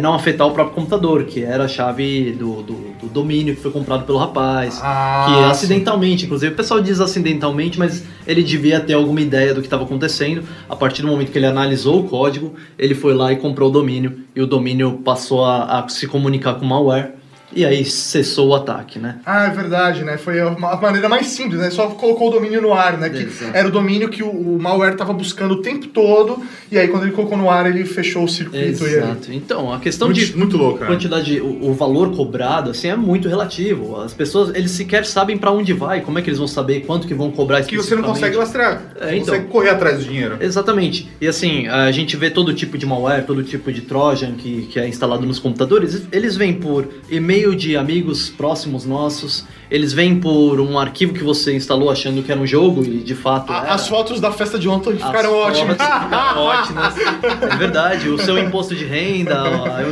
não 0.00 0.12
afetar 0.12 0.46
o 0.46 0.50
próprio 0.50 0.74
computador, 0.74 1.24
que 1.24 1.42
era 1.42 1.64
a 1.64 1.68
chave 1.68 2.32
do, 2.32 2.62
do, 2.62 2.85
do 3.00 3.08
domínio 3.08 3.54
que 3.54 3.60
foi 3.60 3.70
comprado 3.70 4.04
pelo 4.04 4.18
rapaz. 4.18 4.80
Ah, 4.82 5.26
que 5.28 5.50
acidentalmente, 5.50 6.24
inclusive, 6.24 6.52
o 6.52 6.56
pessoal 6.56 6.80
diz 6.80 7.00
acidentalmente, 7.00 7.78
mas 7.78 8.04
ele 8.26 8.42
devia 8.42 8.80
ter 8.80 8.94
alguma 8.94 9.20
ideia 9.20 9.52
do 9.52 9.60
que 9.60 9.66
estava 9.66 9.84
acontecendo. 9.84 10.42
A 10.68 10.76
partir 10.76 11.02
do 11.02 11.08
momento 11.08 11.30
que 11.30 11.38
ele 11.38 11.46
analisou 11.46 12.00
o 12.00 12.04
código, 12.04 12.54
ele 12.78 12.94
foi 12.94 13.14
lá 13.14 13.32
e 13.32 13.36
comprou 13.36 13.68
o 13.68 13.72
domínio, 13.72 14.20
e 14.34 14.40
o 14.40 14.46
domínio 14.46 15.00
passou 15.04 15.44
a, 15.44 15.80
a 15.80 15.88
se 15.88 16.06
comunicar 16.06 16.54
com 16.54 16.64
o 16.64 16.68
malware, 16.68 17.14
e 17.52 17.64
aí 17.64 17.84
cessou 17.84 18.48
o 18.48 18.54
ataque, 18.54 18.98
né? 18.98 19.16
Ah, 19.24 19.46
é 19.46 19.50
verdade, 19.50 20.02
né? 20.04 20.16
Foi 20.18 20.40
a 20.40 20.50
ma- 20.50 20.72
a 20.72 20.76
maneira 20.76 21.08
mais 21.08 21.26
simples, 21.28 21.60
né? 21.60 21.70
Só 21.70 21.86
colocou 21.88 22.28
o 22.28 22.30
domínio 22.32 22.60
no 22.60 22.72
ar, 22.72 22.98
né? 22.98 23.08
Que 23.08 23.26
era 23.52 23.68
o 23.68 23.70
domínio 23.70 24.08
que 24.08 24.22
o, 24.22 24.28
o 24.30 24.58
malware 24.60 24.96
tava 24.96 25.12
buscando 25.12 25.52
o 25.54 25.62
tempo 25.62 25.86
todo, 25.88 26.42
e 26.70 26.78
aí 26.78 26.88
quando 26.88 27.04
ele 27.04 27.12
colocou 27.12 27.38
no 27.38 27.48
ar, 27.50 27.66
ele 27.66 27.84
fechou 27.84 28.24
o 28.24 28.28
circuito 28.28 28.82
e 28.84 28.86
aí. 28.86 28.94
Exato. 28.96 29.32
Então, 29.32 29.72
a 29.72 29.78
questão 29.78 30.08
Muito, 30.08 30.20
de 30.24 30.36
muito 30.36 30.56
louco, 30.56 30.78
cara. 30.80 30.90
quantidade, 30.92 31.40
o, 31.40 31.70
o 31.70 31.74
valor 31.74 32.14
cobrado, 32.16 32.70
assim, 32.70 32.88
é 32.88 32.96
muito 32.96 33.28
relativo. 33.28 34.00
As 34.00 34.12
pessoas, 34.12 34.54
eles 34.54 34.70
sequer 34.72 35.04
sabem 35.06 35.38
para 35.38 35.50
onde 35.52 35.72
vai, 35.72 36.00
como 36.00 36.18
é 36.18 36.22
que 36.22 36.28
eles 36.28 36.38
vão 36.38 36.48
saber 36.48 36.80
quanto 36.86 37.06
que 37.06 37.14
vão 37.14 37.30
cobrar 37.30 37.62
Que 37.62 37.76
você 37.76 37.94
não 37.94 38.02
consegue 38.02 38.36
lastrear. 38.36 38.82
É, 39.00 39.06
Você 39.08 39.14
então. 39.16 39.26
consegue 39.34 39.46
correr 39.48 39.70
atrás 39.70 39.98
do 39.98 40.04
dinheiro. 40.04 40.36
Exatamente. 40.40 41.08
E 41.20 41.26
assim, 41.28 41.66
a 41.68 41.90
gente 41.92 42.16
vê 42.16 42.28
todo 42.30 42.52
tipo 42.54 42.76
de 42.76 42.84
malware, 42.86 43.24
todo 43.24 43.42
tipo 43.42 43.72
de 43.72 43.82
trojan 43.82 44.32
que, 44.32 44.62
que 44.66 44.78
é 44.80 44.88
instalado 44.88 45.24
nos 45.26 45.38
computadores. 45.38 46.06
Eles 46.10 46.36
vêm 46.36 46.54
por 46.54 46.88
e-mail 47.08 47.35
de 47.54 47.76
amigos 47.76 48.28
próximos 48.30 48.84
nossos, 48.86 49.44
eles 49.70 49.92
vêm 49.92 50.18
por 50.18 50.58
um 50.60 50.78
arquivo 50.78 51.12
que 51.12 51.22
você 51.22 51.54
instalou 51.54 51.90
achando 51.90 52.22
que 52.22 52.30
era 52.32 52.40
um 52.40 52.46
jogo 52.46 52.84
e 52.84 52.98
de 52.98 53.14
fato 53.14 53.52
A-. 53.52 53.74
As 53.74 53.86
fotos 53.88 54.20
da 54.20 54.32
festa 54.32 54.58
de 54.58 54.68
ontem 54.68 54.92
ficaram 54.96 55.32
ótimas. 55.34 55.72
ficaram 55.76 56.40
ótimas. 56.42 56.94
É 56.98 57.56
verdade. 57.56 58.08
O 58.08 58.18
seu 58.18 58.38
imposto 58.38 58.74
de 58.74 58.84
renda, 58.84 59.42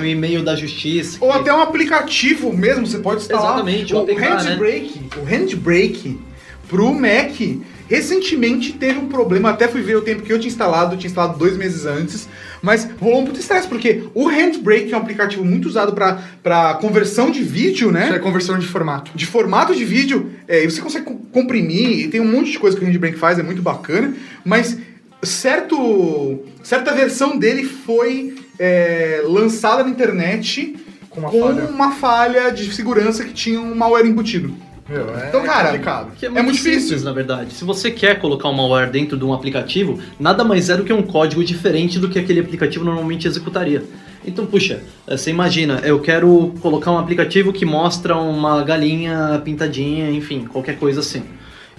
o 0.00 0.04
e-mail 0.04 0.42
da 0.42 0.56
justiça. 0.56 1.18
Ou 1.20 1.30
que- 1.32 1.38
até 1.38 1.52
um 1.54 1.60
aplicativo 1.60 2.52
mesmo, 2.52 2.86
você 2.86 2.98
pode 2.98 3.20
instalar. 3.22 3.54
Exatamente, 3.54 3.94
o 3.94 3.98
o 3.98 4.02
APK, 4.02 4.20
né? 4.20 4.28
Handbrake, 4.28 5.00
o 5.20 5.24
Handbrake 5.24 6.20
pro 6.68 6.92
Mac 6.94 7.38
recentemente 7.88 8.72
teve 8.72 8.98
um 8.98 9.08
problema, 9.08 9.50
até 9.50 9.68
fui 9.68 9.82
ver 9.82 9.96
o 9.96 10.02
tempo 10.02 10.22
que 10.22 10.32
eu 10.32 10.38
tinha 10.38 10.50
instalado, 10.50 10.94
eu 10.94 10.98
tinha 10.98 11.08
instalado 11.08 11.38
dois 11.38 11.56
meses 11.56 11.84
antes, 11.86 12.28
mas 12.62 12.88
rolou 12.98 13.20
um 13.20 13.24
puto 13.26 13.38
estresse, 13.38 13.68
porque 13.68 14.04
o 14.14 14.26
Handbrake 14.28 14.92
é 14.92 14.96
um 14.96 15.00
aplicativo 15.00 15.44
muito 15.44 15.66
usado 15.68 15.92
para 15.92 16.74
conversão 16.74 17.30
de 17.30 17.42
vídeo, 17.42 17.90
né? 17.92 18.04
Isso 18.06 18.14
é 18.14 18.18
conversão 18.18 18.58
de 18.58 18.66
formato. 18.66 19.10
de 19.14 19.26
formato 19.26 19.74
de 19.74 19.84
vídeo, 19.84 20.30
é, 20.48 20.64
você 20.64 20.80
consegue 20.80 21.04
co- 21.04 21.20
comprimir, 21.30 22.00
e 22.00 22.08
tem 22.08 22.20
um 22.20 22.30
monte 22.30 22.52
de 22.52 22.58
coisa 22.58 22.76
que 22.76 22.82
o 22.82 22.86
Handbrake 22.86 23.18
faz, 23.18 23.38
é 23.38 23.42
muito 23.42 23.60
bacana, 23.62 24.14
mas 24.44 24.78
certo, 25.22 26.40
certa 26.62 26.92
versão 26.92 27.38
dele 27.38 27.64
foi 27.64 28.34
é, 28.58 29.22
lançada 29.26 29.82
na 29.82 29.90
internet 29.90 30.76
Com 31.10 31.20
uma 31.20 31.30
com 31.30 31.40
falha. 31.40 31.64
uma 31.68 31.90
falha 31.92 32.50
de 32.50 32.72
segurança 32.74 33.24
que 33.24 33.32
tinha 33.32 33.60
um 33.60 33.74
malware 33.74 34.06
embutido. 34.06 34.54
Meu, 34.88 35.16
é 35.16 35.28
Então, 35.28 35.42
cara, 35.44 35.70
complicado. 35.70 36.12
Que 36.16 36.26
é 36.26 36.28
É 36.28 36.32
muito, 36.32 36.44
muito 36.44 36.58
simples, 36.58 36.84
difícil. 36.84 37.04
na 37.04 37.12
verdade. 37.12 37.54
Se 37.54 37.64
você 37.64 37.90
quer 37.90 38.18
colocar 38.18 38.48
um 38.48 38.52
malware 38.52 38.90
dentro 38.90 39.16
de 39.16 39.24
um 39.24 39.32
aplicativo, 39.32 39.98
nada 40.20 40.44
mais 40.44 40.68
é 40.68 40.76
do 40.76 40.84
que 40.84 40.92
um 40.92 41.02
código 41.02 41.42
diferente 41.42 41.98
do 41.98 42.08
que 42.08 42.18
aquele 42.18 42.40
aplicativo 42.40 42.84
normalmente 42.84 43.26
executaria. 43.26 43.82
Então, 44.26 44.46
puxa, 44.46 44.82
eh, 45.06 45.16
você 45.16 45.30
imagina, 45.30 45.80
eu 45.84 46.00
quero 46.00 46.54
colocar 46.60 46.90
um 46.90 46.98
aplicativo 46.98 47.52
que 47.52 47.64
mostra 47.64 48.16
uma 48.16 48.62
galinha 48.62 49.40
pintadinha, 49.44 50.10
enfim, 50.10 50.44
qualquer 50.44 50.78
coisa 50.78 51.00
assim. 51.00 51.22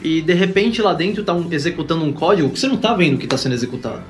E 0.04 0.22
de 0.22 0.34
repente 0.34 0.82
lá 0.82 0.94
dentro 0.94 1.22
está 1.22 1.36
executando 1.52 2.04
um 2.04 2.12
código 2.12 2.50
que 2.50 2.60
você 2.60 2.68
não 2.68 2.76
está 2.76 2.94
vendo 2.94 3.18
que 3.18 3.26
está 3.26 3.38
sendo 3.38 3.54
executado. 3.54 4.02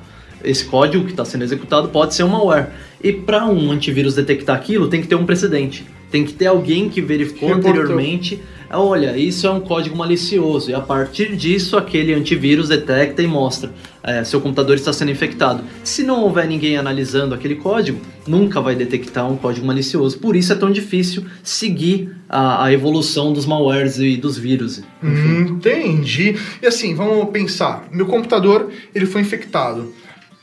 Esse 0.44 0.64
código 0.64 1.04
que 1.04 1.10
está 1.12 1.24
sendo 1.24 1.44
executado 1.44 1.88
pode 1.88 2.14
ser 2.14 2.24
um 2.24 2.28
malware. 2.28 2.68
E 3.02 3.12
para 3.12 3.46
um 3.46 3.70
antivírus 3.70 4.14
detectar 4.14 4.56
aquilo, 4.56 4.88
tem 4.88 5.00
que 5.00 5.06
ter 5.08 5.14
um 5.14 5.24
precedente. 5.24 5.86
Tem 6.10 6.24
que 6.24 6.32
ter 6.32 6.46
alguém 6.46 6.88
que 6.88 7.00
verificou 7.00 7.48
Reportou. 7.48 7.70
anteriormente 7.70 8.40
olha, 8.68 9.16
isso 9.16 9.46
é 9.46 9.50
um 9.50 9.60
código 9.60 9.96
malicioso, 9.96 10.70
e 10.70 10.74
a 10.74 10.80
partir 10.80 11.36
disso 11.36 11.76
aquele 11.76 12.12
antivírus 12.12 12.68
detecta 12.68 13.22
e 13.22 13.26
mostra 13.26 13.72
é, 14.06 14.22
seu 14.22 14.40
computador 14.40 14.76
está 14.76 14.92
sendo 14.92 15.10
infectado. 15.10 15.64
Se 15.82 16.04
não 16.04 16.22
houver 16.22 16.46
ninguém 16.46 16.76
analisando 16.76 17.34
aquele 17.34 17.56
código, 17.56 18.00
nunca 18.24 18.60
vai 18.60 18.76
detectar 18.76 19.28
um 19.28 19.36
código 19.36 19.66
malicioso. 19.66 20.16
Por 20.20 20.36
isso 20.36 20.52
é 20.52 20.56
tão 20.56 20.70
difícil 20.70 21.24
seguir 21.42 22.14
a, 22.28 22.64
a 22.64 22.72
evolução 22.72 23.32
dos 23.32 23.44
malwares 23.44 23.98
e 23.98 24.16
dos 24.16 24.38
vírus. 24.38 24.80
Hum, 25.02 25.40
entendi. 25.50 26.36
E 26.62 26.66
assim, 26.66 26.94
vamos 26.94 27.30
pensar. 27.30 27.88
Meu 27.90 28.06
computador, 28.06 28.70
ele 28.94 29.06
foi 29.06 29.22
infectado. 29.22 29.92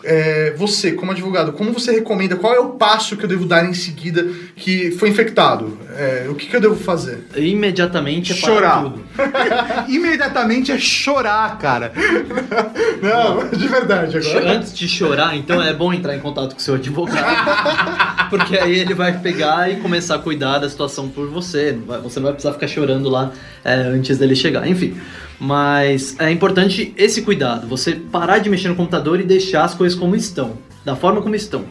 É, 0.04 0.54
você, 0.58 0.92
como 0.92 1.12
advogado, 1.12 1.54
como 1.54 1.72
você 1.72 1.94
recomenda? 1.94 2.36
Qual 2.36 2.54
é 2.54 2.60
o 2.60 2.72
passo 2.72 3.16
que 3.16 3.24
eu 3.24 3.30
devo 3.30 3.46
dar 3.46 3.66
em 3.66 3.74
seguida 3.74 4.28
que 4.56 4.92
foi 4.92 5.10
infectado? 5.10 5.78
É, 5.98 6.28
o 6.30 6.36
que, 6.36 6.48
que 6.48 6.56
eu 6.56 6.62
devo 6.62 6.76
fazer? 6.76 7.26
Imediatamente 7.36 8.34
é 8.34 8.36
parar 8.36 8.54
Chorar. 8.54 8.84
tudo. 8.84 9.04
Imediatamente 9.88 10.72
é 10.72 10.78
chorar, 10.78 11.58
cara. 11.58 11.94
Não, 13.02 13.48
de 13.50 13.68
verdade 13.68 14.18
agora. 14.18 14.54
Antes 14.54 14.74
de 14.74 14.88
chorar, 14.88 15.36
então 15.36 15.62
é 15.62 15.74
bom 15.74 15.94
entrar 15.94 16.16
em 16.16 16.20
contato 16.20 16.54
com 16.54 16.60
o 16.60 16.62
seu 16.62 16.76
advogado. 16.76 17.24
Porque 18.30 18.58
aí 18.58 18.80
ele 18.80 18.94
vai 18.94 19.18
pegar 19.20 19.72
e 19.72 19.78
começar 19.78 20.16
a 20.16 20.20
cuidar 20.20 20.60
da 20.60 20.70
situação 20.70 21.08
por 21.08 21.30
você. 21.30 21.78
Você 22.04 22.20
não 22.20 22.26
vai 22.26 22.34
precisar 22.34 22.54
ficar 22.54 22.68
chorando 22.68 23.10
lá 23.10 23.32
é, 23.64 23.74
antes 23.74 24.18
dele 24.18 24.36
chegar. 24.36 24.68
Enfim. 24.68 24.98
Mas 25.44 26.18
é 26.22 26.32
importante 26.32 26.94
esse 26.96 27.22
cuidado. 27.22 27.68
Você 27.68 27.96
parar 27.96 28.38
de 28.38 28.50
mexer 28.50 28.70
no 28.70 28.76
computador 28.76 29.20
e 29.20 29.24
deixar 29.24 29.66
as 29.66 29.74
coisas 29.74 30.00
como 30.00 30.16
estão. 30.16 30.54
Da 30.86 30.96
forma 30.96 31.22
como 31.22 31.36
estão. 31.36 31.66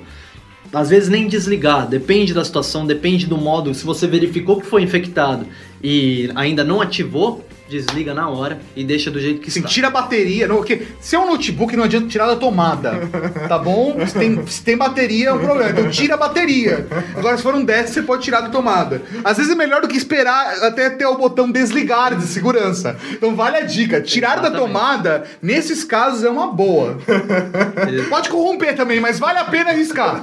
Às 0.71 0.91
vezes 0.91 1.09
nem 1.09 1.27
desligar, 1.27 1.89
depende 1.89 2.35
da 2.35 2.45
situação, 2.45 2.87
depende 2.87 3.25
do 3.25 3.39
modo. 3.39 3.73
Se 3.73 3.87
você 3.87 4.07
verificou 4.07 4.61
que 4.61 4.67
foi 4.67 4.83
infectado 4.83 5.47
e 5.83 6.31
ainda 6.35 6.63
não 6.63 6.83
ativou, 6.83 7.43
desliga 7.73 8.15
na 8.15 8.29
hora 8.29 8.61
e 8.77 8.85
deixa 8.85 9.11
do 9.11 9.19
jeito 9.21 9.41
que 9.41 9.49
Assim, 9.49 9.61
está. 9.61 9.69
tira 9.71 9.89
a 9.89 9.91
bateria. 9.91 10.47
Não, 10.47 10.57
porque 10.57 10.83
se 11.01 11.17
é 11.17 11.19
um 11.19 11.27
notebook, 11.27 11.77
não 11.77 11.85
adianta 11.85 12.07
tirar 12.09 12.27
da 12.27 12.37
tomada. 12.37 13.01
Tá 13.49 13.59
bom? 13.59 13.97
Se 14.07 14.15
tem, 14.19 14.47
se 14.47 14.63
tem 14.63 14.77
bateria, 14.77 15.31
é 15.31 15.33
um 15.33 15.39
problema. 15.39 15.71
Então 15.71 15.91
tira 15.91 16.15
a 16.15 16.17
bateria. 16.17 16.87
Agora, 17.17 17.37
se 17.37 17.43
for 17.43 17.55
um 17.55 17.65
desktop, 17.65 17.93
você 17.93 18.03
pode 18.03 18.23
tirar 18.23 18.41
da 18.43 18.49
tomada. 18.49 19.03
Às 19.25 19.37
vezes 19.39 19.53
é 19.53 19.55
melhor 19.55 19.81
do 19.81 19.89
que 19.89 19.97
esperar 19.97 20.63
até 20.63 20.91
ter 20.91 21.07
o 21.07 21.17
botão 21.17 21.51
desligar 21.51 22.15
de 22.17 22.25
segurança. 22.27 22.97
Então 23.11 23.35
vale 23.35 23.57
a 23.57 23.63
dica. 23.63 24.01
Tirar 24.01 24.37
da 24.37 24.49
Exatamente. 24.49 24.61
tomada, 24.67 25.25
nesses 25.41 25.85
casos, 25.85 26.23
é 26.25 26.31
uma 26.31 26.53
boa. 26.53 26.99
Pode 28.09 28.29
corromper 28.29 28.75
também, 28.77 29.01
mas 29.01 29.19
vale 29.19 29.39
a 29.39 29.45
pena 29.45 29.71
arriscar. 29.71 30.21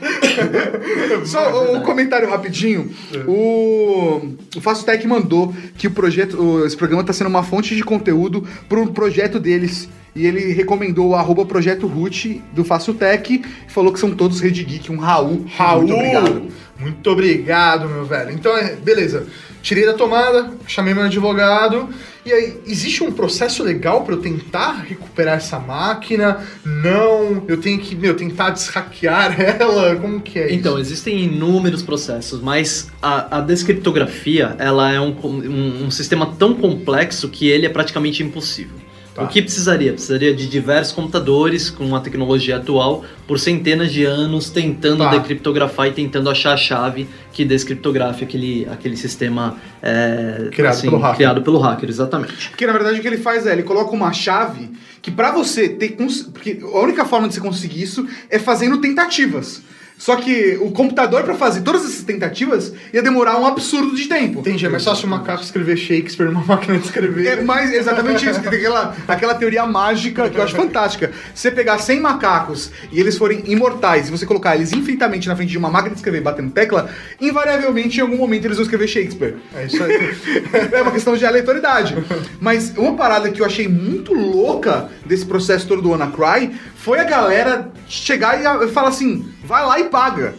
Só 1.24 1.74
um 1.74 1.80
comentário 1.80 2.28
rapidinho. 2.28 2.90
O, 3.26 4.34
o 4.56 4.60
Fastech 4.60 5.06
mandou 5.06 5.54
que 5.76 5.86
o 5.86 5.90
projeto, 5.90 6.64
esse 6.64 6.76
programa 6.76 7.02
está 7.02 7.12
sendo 7.12 7.28
uma 7.28 7.42
fonte 7.42 7.74
de 7.74 7.82
conteúdo 7.82 8.46
para 8.68 8.80
um 8.80 8.86
projeto 8.86 9.38
deles. 9.38 9.88
E 10.14 10.26
ele 10.26 10.52
recomendou 10.52 11.10
o 11.10 11.14
arroba 11.14 11.44
projeto 11.44 11.86
Root 11.86 12.42
do 12.52 12.64
Faciltech 12.64 13.42
e 13.68 13.70
falou 13.70 13.92
que 13.92 14.00
são 14.00 14.10
todos 14.10 14.40
Rede 14.40 14.64
Geek, 14.64 14.90
um 14.90 14.96
Raul. 14.96 15.44
Raul, 15.56 15.82
Muito 15.82 15.94
obrigado. 15.94 16.42
Muito 16.80 17.10
obrigado, 17.10 17.88
meu 17.88 18.04
velho. 18.04 18.32
Então, 18.32 18.56
é, 18.56 18.74
beleza. 18.74 19.26
Tirei 19.68 19.84
da 19.84 19.92
tomada, 19.92 20.50
chamei 20.66 20.94
meu 20.94 21.02
advogado. 21.02 21.90
E 22.24 22.32
aí, 22.32 22.56
existe 22.66 23.04
um 23.04 23.12
processo 23.12 23.62
legal 23.62 24.02
para 24.02 24.14
eu 24.14 24.18
tentar 24.18 24.80
recuperar 24.80 25.36
essa 25.36 25.58
máquina? 25.58 26.42
Não, 26.64 27.44
eu 27.46 27.58
tenho 27.58 27.78
que, 27.78 27.94
meu, 27.94 28.16
tentar 28.16 28.48
deshackear 28.48 29.36
ela? 29.60 29.94
Como 29.96 30.22
que 30.22 30.38
é 30.38 30.54
Então, 30.54 30.78
isso? 30.78 30.92
existem 30.92 31.22
inúmeros 31.24 31.82
processos, 31.82 32.40
mas 32.40 32.90
a, 33.02 33.36
a 33.36 33.40
descriptografia 33.42 34.56
ela 34.58 34.90
é 34.90 34.98
um, 34.98 35.14
um, 35.22 35.84
um 35.84 35.90
sistema 35.90 36.34
tão 36.38 36.54
complexo 36.54 37.28
que 37.28 37.46
ele 37.46 37.66
é 37.66 37.68
praticamente 37.68 38.22
impossível. 38.22 38.87
Tá. 39.18 39.24
O 39.24 39.28
que 39.28 39.42
precisaria? 39.42 39.92
Precisaria 39.92 40.32
de 40.34 40.48
diversos 40.48 40.92
computadores 40.92 41.70
com 41.70 41.94
a 41.96 42.00
tecnologia 42.00 42.56
atual 42.56 43.04
por 43.26 43.38
centenas 43.40 43.92
de 43.92 44.04
anos 44.04 44.48
tentando 44.48 45.02
Tá. 45.04 45.10
decriptografar 45.10 45.88
e 45.88 45.92
tentando 45.92 46.30
achar 46.30 46.52
a 46.52 46.56
chave 46.56 47.08
que 47.32 47.44
descriptografe 47.44 48.24
aquele, 48.24 48.66
aquele 48.70 48.96
sistema 48.96 49.56
é, 49.82 50.48
Criado 50.52 50.80
pelo 50.82 50.98
hacker. 50.98 51.16
criado 51.16 51.42
pelo 51.42 51.58
hacker, 51.58 51.88
exatamente. 51.88 52.48
Porque 52.50 52.66
na 52.66 52.72
verdade 52.72 52.98
o 52.98 53.02
que 53.02 53.06
ele 53.08 53.18
faz 53.18 53.46
é, 53.46 53.52
ele 53.52 53.62
coloca 53.64 53.90
uma 53.92 54.12
chave 54.12 54.70
que 55.02 55.10
pra 55.10 55.30
você 55.32 55.68
ter. 55.68 55.96
Porque 56.32 56.58
a 56.62 56.78
única 56.80 57.04
forma 57.04 57.28
de 57.28 57.34
você 57.34 57.40
conseguir 57.40 57.82
isso 57.82 58.06
é 58.30 58.38
fazendo 58.38 58.78
tentativas. 58.80 59.62
Só 59.98 60.14
que 60.14 60.56
o 60.60 60.70
computador, 60.70 61.24
pra 61.24 61.34
fazer 61.34 61.62
todas 61.62 61.84
essas 61.84 62.04
tentativas, 62.04 62.72
ia 62.94 63.02
demorar 63.02 63.36
um 63.36 63.44
absurdo 63.44 63.96
de 63.96 64.06
tempo. 64.06 64.38
Entendi, 64.38 64.64
é 64.64 64.68
mais 64.68 64.84
fácil 64.84 65.06
o 65.06 65.10
macaco 65.10 65.42
escrever 65.42 65.76
Shakespeare 65.76 66.26
numa 66.26 66.44
máquina 66.46 66.78
de 66.78 66.84
escrever. 66.84 67.26
É 67.26 67.42
mais 67.42 67.72
exatamente 67.72 68.24
isso, 68.24 68.40
que 68.40 68.48
tem 68.48 68.60
aquela, 68.60 68.96
aquela 69.08 69.34
teoria 69.34 69.66
mágica 69.66 70.30
que 70.30 70.38
eu 70.38 70.42
acho 70.42 70.54
fantástica. 70.54 71.10
Se 71.34 71.42
você 71.42 71.50
pegar 71.50 71.78
100 71.78 72.00
macacos 72.00 72.70
e 72.92 73.00
eles 73.00 73.18
forem 73.18 73.42
imortais, 73.46 74.08
e 74.08 74.10
você 74.12 74.24
colocar 74.24 74.54
eles 74.54 74.72
infinitamente 74.72 75.26
na 75.26 75.34
frente 75.34 75.50
de 75.50 75.58
uma 75.58 75.68
máquina 75.68 75.90
de 75.90 75.98
escrever 75.98 76.20
batendo 76.20 76.52
tecla, 76.52 76.88
invariavelmente 77.20 77.98
em 77.98 78.02
algum 78.02 78.16
momento 78.16 78.44
eles 78.44 78.56
vão 78.56 78.62
escrever 78.62 78.86
Shakespeare. 78.86 79.34
É 79.52 79.66
isso 79.66 79.82
aí. 79.82 80.16
é 80.72 80.82
uma 80.82 80.92
questão 80.92 81.16
de 81.16 81.26
aleatoriedade. 81.26 81.96
Mas 82.40 82.72
uma 82.76 82.94
parada 82.94 83.30
que 83.30 83.40
eu 83.40 83.46
achei 83.46 83.66
muito 83.66 84.14
louca 84.14 84.88
desse 85.04 85.26
processo 85.26 85.66
todo 85.66 85.82
do 85.82 85.90
WannaCry 85.90 86.52
foi 86.88 86.98
a 87.00 87.04
galera 87.04 87.70
chegar 87.86 88.40
e 88.64 88.68
falar 88.68 88.88
assim: 88.88 89.30
vai 89.44 89.64
lá 89.66 89.78
e 89.78 89.84
paga. 89.84 90.34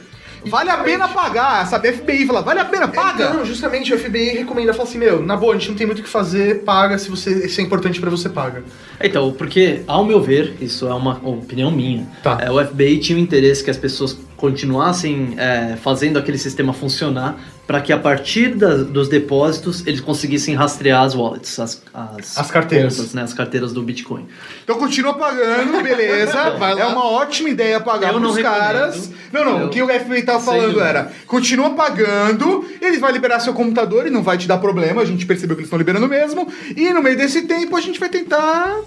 Vale 0.45 0.69
a 0.69 0.77
pena 0.77 1.07
pagar, 1.09 1.67
sabe? 1.67 1.91
FBI 1.91 2.25
fala, 2.25 2.41
vale 2.41 2.61
a 2.61 2.65
pena, 2.65 2.87
paga! 2.87 3.33
Não, 3.33 3.45
justamente 3.45 3.93
o 3.93 3.99
FBI 3.99 4.37
recomenda, 4.37 4.73
fala 4.73 4.87
assim, 4.87 4.97
meu, 4.97 5.21
na 5.21 5.35
boa, 5.35 5.53
a 5.53 5.57
gente 5.57 5.69
não 5.69 5.75
tem 5.77 5.85
muito 5.85 5.99
o 5.99 6.01
que 6.03 6.07
fazer, 6.07 6.63
paga, 6.63 6.97
se 6.97 7.09
você 7.09 7.49
se 7.49 7.59
é 7.59 7.63
importante 7.63 7.99
pra 7.99 8.09
você, 8.09 8.29
paga. 8.29 8.63
Então, 9.01 9.33
porque, 9.33 9.81
ao 9.85 10.05
meu 10.05 10.21
ver, 10.21 10.55
isso 10.61 10.87
é 10.87 10.93
uma 10.93 11.19
opinião 11.27 11.69
minha, 11.69 12.07
Tá. 12.23 12.37
é, 12.41 12.49
o 12.49 12.65
FBI 12.65 12.99
tinha 12.99 13.17
o 13.17 13.21
interesse 13.21 13.61
que 13.61 13.69
as 13.69 13.75
pessoas 13.77 14.17
continuassem 14.39 15.35
é, 15.37 15.75
fazendo 15.81 16.17
aquele 16.17 16.37
sistema 16.37 16.73
funcionar 16.73 17.37
para 17.67 17.79
que 17.81 17.93
a 17.93 17.97
partir 17.99 18.55
da- 18.55 18.77
dos 18.77 19.07
depósitos 19.07 19.85
eles 19.85 20.01
conseguissem 20.01 20.55
rastrear 20.55 21.03
as 21.03 21.13
wallets, 21.13 21.59
as, 21.59 21.83
as, 21.93 22.35
As 22.37 22.49
carteiras. 22.49 22.97
contas, 22.97 23.13
né, 23.13 23.21
as 23.21 23.33
carteiras 23.33 23.71
do 23.73 23.83
Bitcoin. 23.83 24.25
Então 24.63 24.77
continua 24.79 25.13
pagando, 25.13 25.83
beleza. 25.83 26.33
Lá. 26.33 26.71
é 26.71 26.85
uma 26.85 27.05
ótima 27.05 27.49
ideia 27.49 27.79
pagar 27.79 28.11
pros 28.13 28.35
recomendo. 28.35 28.43
caras. 28.59 29.11
Não, 29.31 29.45
não, 29.45 29.59
Eu- 29.59 29.65
o 29.67 29.69
que 29.69 29.81
o 29.83 29.87
FBI 29.87 30.23
tava 30.23 30.39
Sem 30.39 30.47
falando 30.47 30.81
era: 30.81 31.11
continua 31.27 31.69
pagando, 31.71 32.65
ele 32.81 32.97
vai 32.97 33.11
liberar 33.11 33.39
seu 33.39 33.53
computador 33.53 34.07
e 34.07 34.09
não 34.09 34.23
vai 34.23 34.37
te 34.37 34.47
dar 34.47 34.57
problema. 34.57 35.03
A 35.03 35.05
gente 35.05 35.25
percebeu 35.27 35.55
que 35.55 35.61
eles 35.61 35.67
estão 35.67 35.77
liberando 35.77 36.07
mesmo. 36.07 36.47
E 36.75 36.91
no 36.91 37.03
meio 37.03 37.15
desse 37.17 37.43
tempo 37.43 37.75
a 37.75 37.81
gente 37.81 37.99
vai 37.99 38.09
tentar 38.09 38.79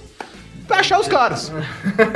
achar 0.79 1.01
os 1.01 1.09
caras. 1.09 1.53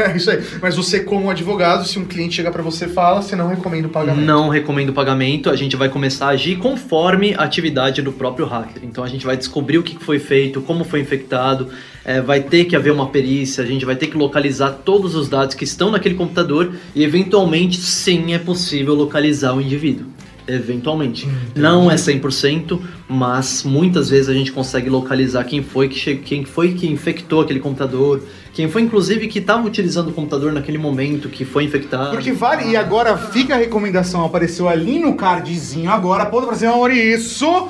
É 0.04 0.14
isso 0.16 0.30
aí. 0.30 0.42
Mas 0.60 0.76
você, 0.76 1.00
como 1.00 1.30
advogado, 1.30 1.86
se 1.86 1.98
um 1.98 2.04
cliente 2.04 2.36
chegar 2.36 2.50
pra 2.50 2.62
você 2.62 2.86
e 2.86 2.88
fala, 2.88 3.22
você 3.22 3.36
não 3.36 3.48
recomenda 3.48 3.86
o 3.88 3.90
pagamento. 3.90 4.24
Não 4.24 4.48
recomendo 4.48 4.92
pagamento, 4.92 5.50
a 5.50 5.56
gente 5.56 5.76
vai 5.76 5.88
começar 5.88 6.26
a 6.26 6.30
agir 6.30 6.56
conforme 6.56 7.34
a 7.34 7.42
atividade 7.42 8.02
do 8.02 8.12
próprio 8.12 8.46
hacker. 8.46 8.82
Então 8.82 9.04
a 9.04 9.08
gente 9.08 9.24
vai 9.24 9.36
descobrir 9.36 9.78
o 9.78 9.82
que 9.82 9.96
foi 10.02 10.18
feito, 10.18 10.60
como 10.60 10.84
foi 10.84 11.00
infectado, 11.00 11.68
é, 12.04 12.20
vai 12.20 12.40
ter 12.40 12.64
que 12.66 12.76
haver 12.76 12.92
uma 12.92 13.08
perícia, 13.08 13.64
a 13.64 13.66
gente 13.66 13.84
vai 13.84 13.96
ter 13.96 14.06
que 14.06 14.16
localizar 14.16 14.70
todos 14.84 15.14
os 15.14 15.28
dados 15.28 15.54
que 15.54 15.64
estão 15.64 15.90
naquele 15.90 16.14
computador 16.14 16.72
e 16.94 17.02
eventualmente 17.02 17.78
sim 17.78 18.32
é 18.32 18.38
possível 18.38 18.94
localizar 18.94 19.54
o 19.54 19.60
indivíduo. 19.60 20.15
Eventualmente. 20.48 21.28
Não 21.54 21.90
é 21.90 21.96
100%, 21.96 22.80
mas 23.08 23.64
muitas 23.64 24.08
vezes 24.08 24.28
a 24.28 24.34
gente 24.34 24.52
consegue 24.52 24.88
localizar 24.88 25.44
quem 25.44 25.62
foi 25.62 25.88
que, 25.88 26.16
quem 26.16 26.44
foi 26.44 26.74
que 26.74 26.86
infectou 26.86 27.40
aquele 27.40 27.58
computador, 27.58 28.22
quem 28.52 28.68
foi 28.68 28.82
inclusive 28.82 29.26
que 29.26 29.40
estava 29.40 29.66
utilizando 29.66 30.08
o 30.08 30.12
computador 30.12 30.52
naquele 30.52 30.78
momento 30.78 31.28
que 31.28 31.44
foi 31.44 31.64
infectado. 31.64 32.10
Porque 32.10 32.32
vale, 32.32 32.70
e 32.70 32.76
agora 32.76 33.16
fica 33.16 33.54
a 33.54 33.58
recomendação, 33.58 34.24
apareceu 34.24 34.68
ali 34.68 34.98
no 34.98 35.14
cardzinho 35.14 35.90
agora, 35.90 36.26
ponto 36.26 36.46
pra 36.46 36.56
cima, 36.56 36.72
Maurício. 36.72 37.68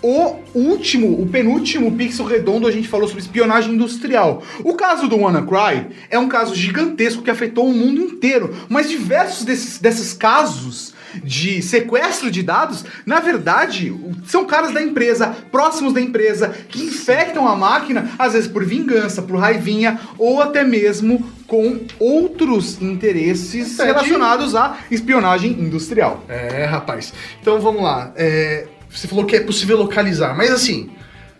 O 0.00 0.36
último, 0.54 1.20
o 1.20 1.26
penúltimo 1.26 1.90
pixel 1.96 2.24
redondo, 2.24 2.68
a 2.68 2.70
gente 2.70 2.86
falou 2.86 3.08
sobre 3.08 3.20
espionagem 3.20 3.74
industrial. 3.74 4.44
O 4.62 4.74
caso 4.74 5.08
do 5.08 5.16
WannaCry 5.16 5.88
é 6.08 6.16
um 6.16 6.28
caso 6.28 6.54
gigantesco 6.54 7.20
que 7.20 7.30
afetou 7.30 7.68
o 7.68 7.74
mundo 7.74 8.00
inteiro, 8.00 8.54
mas 8.68 8.88
diversos 8.88 9.44
desses, 9.44 9.78
desses 9.78 10.12
casos 10.12 10.94
de 11.22 11.62
sequestro 11.62 12.30
de 12.30 12.42
dados, 12.42 12.84
na 13.04 13.20
verdade, 13.20 13.94
são 14.26 14.44
caras 14.44 14.72
da 14.72 14.82
empresa, 14.82 15.36
próximos 15.50 15.92
da 15.92 16.00
empresa, 16.00 16.54
que 16.68 16.82
infectam 16.82 17.46
a 17.46 17.56
máquina, 17.56 18.10
às 18.18 18.32
vezes 18.32 18.48
por 18.48 18.64
vingança, 18.64 19.22
por 19.22 19.38
raivinha, 19.38 20.00
ou 20.18 20.42
até 20.42 20.64
mesmo 20.64 21.24
com 21.46 21.80
outros 21.98 22.80
interesses 22.80 23.74
Entendi. 23.74 23.88
relacionados 23.88 24.54
à 24.54 24.78
espionagem 24.90 25.52
industrial. 25.52 26.22
É, 26.28 26.64
rapaz. 26.64 27.12
Então 27.40 27.60
vamos 27.60 27.82
lá. 27.82 28.12
É, 28.16 28.66
você 28.90 29.06
falou 29.06 29.24
que 29.24 29.36
é 29.36 29.40
possível 29.40 29.78
localizar, 29.78 30.36
mas 30.36 30.50
assim, 30.50 30.90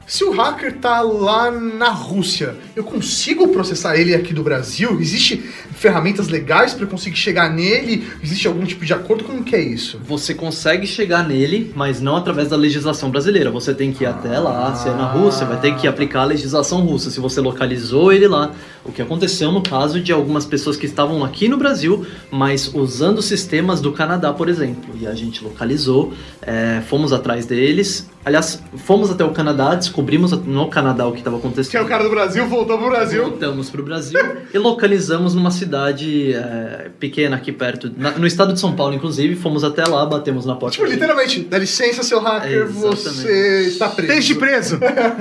se 0.08 0.24
o 0.24 0.30
hacker 0.32 0.78
tá 0.78 1.02
lá 1.02 1.50
na 1.50 1.90
Rússia, 1.90 2.56
eu 2.74 2.82
consigo 2.82 3.48
processar 3.48 3.94
ele 3.98 4.14
aqui 4.14 4.32
do 4.32 4.42
Brasil? 4.42 4.98
Existe 4.98 5.36
ferramentas 5.36 6.28
legais 6.28 6.72
para 6.72 6.86
conseguir 6.86 7.16
chegar 7.16 7.52
nele? 7.52 8.08
Existe 8.22 8.48
algum 8.48 8.64
tipo 8.64 8.86
de 8.86 8.94
acordo? 8.94 9.22
Como 9.22 9.44
que 9.44 9.54
é 9.54 9.60
isso? 9.60 10.00
Você 10.02 10.32
consegue 10.32 10.86
chegar 10.86 11.28
nele, 11.28 11.74
mas 11.76 12.00
não 12.00 12.16
através 12.16 12.48
da 12.48 12.56
legislação 12.56 13.10
brasileira. 13.10 13.50
Você 13.50 13.74
tem 13.74 13.92
que 13.92 14.04
ir 14.04 14.06
até 14.06 14.38
lá, 14.38 14.74
se 14.74 14.88
é 14.88 14.92
na 14.92 15.12
Rússia, 15.12 15.44
vai 15.44 15.60
ter 15.60 15.76
que 15.76 15.86
aplicar 15.86 16.22
a 16.22 16.24
legislação 16.24 16.80
russa. 16.80 17.10
Se 17.10 17.20
você 17.20 17.42
localizou 17.42 18.10
ele 18.10 18.26
lá, 18.26 18.52
o 18.86 18.92
que 18.92 19.02
aconteceu 19.02 19.52
no 19.52 19.62
caso 19.62 20.00
de 20.00 20.10
algumas 20.10 20.46
pessoas 20.46 20.78
que 20.78 20.86
estavam 20.86 21.22
aqui 21.22 21.48
no 21.48 21.58
Brasil, 21.58 22.06
mas 22.30 22.72
usando 22.72 23.20
sistemas 23.20 23.78
do 23.82 23.92
Canadá, 23.92 24.32
por 24.32 24.48
exemplo. 24.48 24.94
E 24.98 25.06
a 25.06 25.14
gente 25.14 25.44
localizou, 25.44 26.14
é, 26.40 26.80
fomos 26.88 27.12
atrás 27.12 27.44
deles. 27.44 28.08
Aliás, 28.28 28.62
fomos 28.76 29.10
até 29.10 29.24
o 29.24 29.30
Canadá, 29.30 29.74
descobrimos 29.74 30.32
no 30.32 30.68
Canadá 30.68 31.06
o 31.06 31.12
que 31.12 31.18
estava 31.18 31.38
acontecendo. 31.38 31.70
Que 31.70 31.76
é 31.78 31.80
o 31.82 31.86
cara 31.86 32.04
do 32.04 32.10
Brasil, 32.10 32.46
voltou 32.46 32.76
pro 32.76 32.90
Brasil. 32.90 33.22
Voltamos 33.24 33.70
pro 33.70 33.82
Brasil 33.82 34.20
e 34.52 34.58
localizamos 34.58 35.34
numa 35.34 35.50
cidade 35.50 36.34
é, 36.34 36.90
pequena 37.00 37.36
aqui 37.36 37.50
perto, 37.50 37.90
na- 37.96 38.10
no 38.18 38.26
estado 38.26 38.52
de 38.52 38.60
São 38.60 38.76
Paulo, 38.76 38.94
inclusive. 38.94 39.34
Fomos 39.34 39.64
até 39.64 39.82
lá, 39.86 40.04
batemos 40.04 40.44
na 40.44 40.54
porta. 40.56 40.76
Tipo, 40.76 40.86
literalmente, 40.90 41.40
dá 41.40 41.56
licença, 41.56 42.02
seu 42.02 42.20
hacker, 42.20 42.64
Exatamente. 42.64 42.96
você 43.02 43.62
está 43.66 43.88
preso. 43.88 44.12
Deixe 44.12 44.34
preso. 44.34 44.78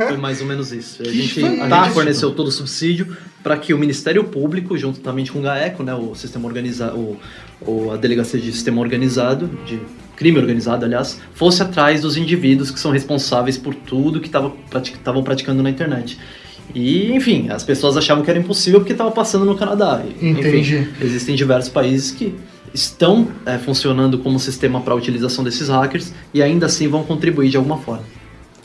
Foi 0.07 0.17
mais 0.17 0.41
ou 0.41 0.47
menos 0.47 0.73
isso. 0.73 1.01
A 1.01 1.05
gente, 1.05 1.43
a 1.45 1.83
gente 1.83 1.93
forneceu 1.93 2.31
todo 2.31 2.47
o 2.49 2.51
subsídio 2.51 3.15
para 3.47 3.55
que 3.55 3.73
o 3.73 3.77
Ministério 3.77 4.25
Público, 4.25 4.77
juntamente 4.77 5.31
com 5.31 5.39
o 5.39 5.41
GAECO, 5.41 5.81
né, 5.81 5.95
o 5.95 6.13
sistema 6.13 6.45
organizado, 6.45 7.17
o, 7.61 7.91
a 7.93 7.95
delegacia 7.95 8.37
de 8.37 8.51
sistema 8.51 8.81
organizado, 8.81 9.49
de 9.65 9.79
crime 10.17 10.37
organizado, 10.37 10.83
aliás, 10.83 11.21
fosse 11.33 11.63
atrás 11.63 12.01
dos 12.01 12.17
indivíduos 12.17 12.69
que 12.69 12.77
são 12.77 12.91
responsáveis 12.91 13.57
por 13.57 13.73
tudo 13.73 14.19
que 14.19 14.27
estavam 14.27 15.23
praticando 15.23 15.63
na 15.63 15.69
internet. 15.69 16.19
E, 16.75 17.13
enfim, 17.13 17.47
as 17.49 17.63
pessoas 17.63 17.95
achavam 17.95 18.21
que 18.21 18.29
era 18.29 18.37
impossível 18.37 18.81
porque 18.81 18.91
estava 18.91 19.11
passando 19.11 19.45
no 19.45 19.55
Canadá. 19.55 20.03
Entendi. 20.21 20.75
Enfim, 20.75 20.87
existem 20.99 21.33
diversos 21.33 21.71
países 21.71 22.11
que 22.11 22.35
estão 22.73 23.29
é, 23.45 23.57
funcionando 23.57 24.17
como 24.17 24.37
sistema 24.39 24.81
para 24.81 24.93
a 24.93 24.97
utilização 24.97 25.41
desses 25.41 25.69
hackers 25.69 26.11
e 26.33 26.43
ainda 26.43 26.65
assim 26.65 26.89
vão 26.89 27.05
contribuir 27.05 27.47
de 27.47 27.55
alguma 27.55 27.77
forma. 27.77 28.03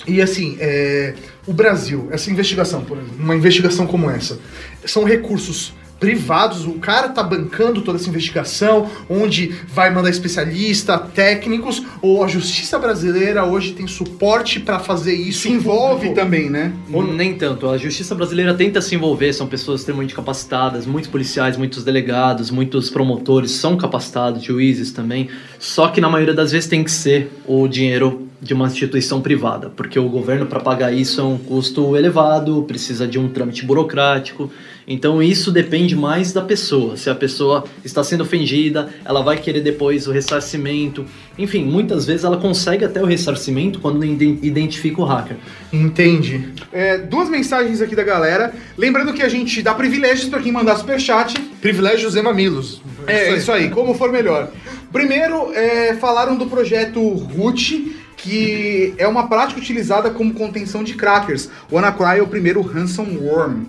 E 0.09 0.21
assim, 0.21 0.57
é, 0.59 1.15
o 1.47 1.53
Brasil, 1.53 2.09
essa 2.11 2.31
investigação, 2.31 2.85
por 2.85 2.97
exemplo, 2.99 3.17
uma 3.19 3.35
investigação 3.35 3.87
como 3.87 4.09
essa, 4.09 4.39
são 4.85 5.05
recursos 5.05 5.75
privados, 6.03 6.67
o 6.67 6.73
cara 6.81 7.11
tá 7.11 7.23
bancando 7.23 7.81
toda 7.81 7.97
essa 7.97 8.09
investigação, 8.09 8.91
onde 9.09 9.55
vai 9.69 9.89
mandar 9.89 10.11
especialista, 10.11 10.99
técnicos, 10.99 11.81
ou 12.03 12.25
a 12.25 12.27
justiça 12.27 12.77
brasileira 12.77 13.45
hoje 13.45 13.73
tem 13.73 13.87
suporte 13.87 14.59
para 14.59 14.81
fazer 14.81 15.15
isso. 15.15 15.43
Se 15.43 15.49
envolve 15.49 16.09
público? 16.09 16.15
também, 16.17 16.51
né? 16.51 16.73
Nem 17.15 17.37
tanto. 17.37 17.69
A 17.69 17.79
justiça 17.79 18.17
brasileira 18.17 18.53
tenta 18.53 18.81
se 18.81 18.97
envolver, 18.97 19.33
são 19.33 19.47
pessoas 19.47 19.83
extremamente 19.83 20.13
capacitadas, 20.13 20.87
muitos 20.87 21.09
policiais, 21.09 21.57
muitos 21.57 21.85
delegados, 21.85 22.51
muitos 22.51 22.91
promotores 22.91 23.53
são 23.53 23.77
capacitados, 23.77 24.43
juízes 24.43 24.91
também. 24.91 25.29
Só 25.61 25.87
que 25.87 26.01
na 26.01 26.11
maioria 26.11 26.35
das 26.35 26.51
vezes 26.51 26.69
tem 26.69 26.83
que 26.83 26.91
ser 26.91 27.31
o 27.47 27.69
dinheiro 27.69 28.27
de 28.43 28.53
uma 28.53 28.67
instituição 28.67 29.21
privada, 29.21 29.71
porque 29.71 29.97
o 30.01 30.09
governo 30.09 30.47
para 30.47 30.59
pagar 30.59 30.93
isso 30.93 31.21
é 31.21 31.25
um 31.25 31.39
custo 31.39 31.97
elevado, 31.97 32.65
precisa 32.65 33.07
de 33.07 33.17
um 33.17 33.29
trâmite 33.29 33.65
burocrático. 33.65 34.51
Então 34.87 35.23
isso 35.23 35.53
depende 35.53 35.95
mais 35.95 36.33
da 36.33 36.43
pessoa. 36.43 36.97
Se 36.97 37.09
a 37.09 37.15
pessoa 37.15 37.65
está 37.85 38.03
sendo 38.03 38.23
ofendida, 38.23 38.89
ela 39.05 39.23
vai 39.23 39.37
querer 39.37 39.61
depois 39.61 40.07
o 40.07 40.13
ressarcimento. 40.13 41.05
Enfim, 41.39 41.65
muitas 41.65 42.05
vezes 42.05 42.25
ela 42.25 42.37
consegue 42.37 42.85
até 42.85 43.01
o 43.03 43.07
ressarcimento 43.07 43.79
quando 43.81 44.05
ide- 44.05 44.39
identifica 44.43 45.01
o 45.01 45.05
hacker. 45.05 45.37
Entende? 45.73 46.53
É, 46.73 46.99
duas 46.99 47.29
mensagens 47.29 47.81
aqui 47.81 47.95
da 47.95 48.03
galera. 48.03 48.53
Lembrando 48.77 49.13
que 49.13 49.23
a 49.23 49.29
gente 49.29 49.63
dá 49.63 49.73
privilégios 49.75 50.29
pra 50.29 50.41
quem 50.41 50.53
mandar 50.53 50.77
superchat. 50.77 51.39
Privilégios 51.61 52.17
e 52.17 52.23
mamilos. 52.23 52.83
É, 53.07 53.35
isso 53.37 53.51
aí, 53.53 53.71
como 53.71 53.95
for 53.95 54.11
melhor. 54.13 54.51
Primeiro, 54.93 55.53
é, 55.55 55.95
falaram 55.95 56.37
do 56.37 56.47
projeto 56.47 57.01
Root, 57.15 57.97
que 58.17 58.95
é 58.99 59.07
uma 59.09 59.27
prática 59.29 59.59
utilizada 59.61 60.11
como 60.11 60.35
contenção 60.35 60.85
de 60.85 60.95
crackers. 60.95 61.49
O 61.71 61.77
WannaCry 61.77 62.19
é 62.19 62.23
o 62.23 62.27
primeiro 62.27 62.61
ransomworm. 62.61 63.65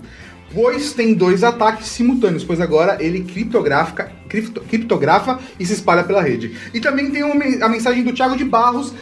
Pois 0.54 0.94
tem 0.94 1.13
dois 1.16 1.44
ataques 1.44 1.88
simultâneos, 1.88 2.44
pois 2.44 2.62
agora 2.62 2.98
ele 3.04 3.24
criptografa, 3.24 4.12
cripto- 4.30 4.62
criptografa 4.62 5.39
e 5.60 5.66
se 5.66 5.74
espalha 5.74 6.04
pela 6.04 6.22
rede. 6.22 6.56
E 6.74 6.80
também 6.80 7.10
tem 7.10 7.24
uma 7.24 7.66
a 7.66 7.70
mensagem 7.70 8.04
do 8.04 8.13
Thiago 8.13 8.38
de 8.38 8.44
Barros, 8.46 8.94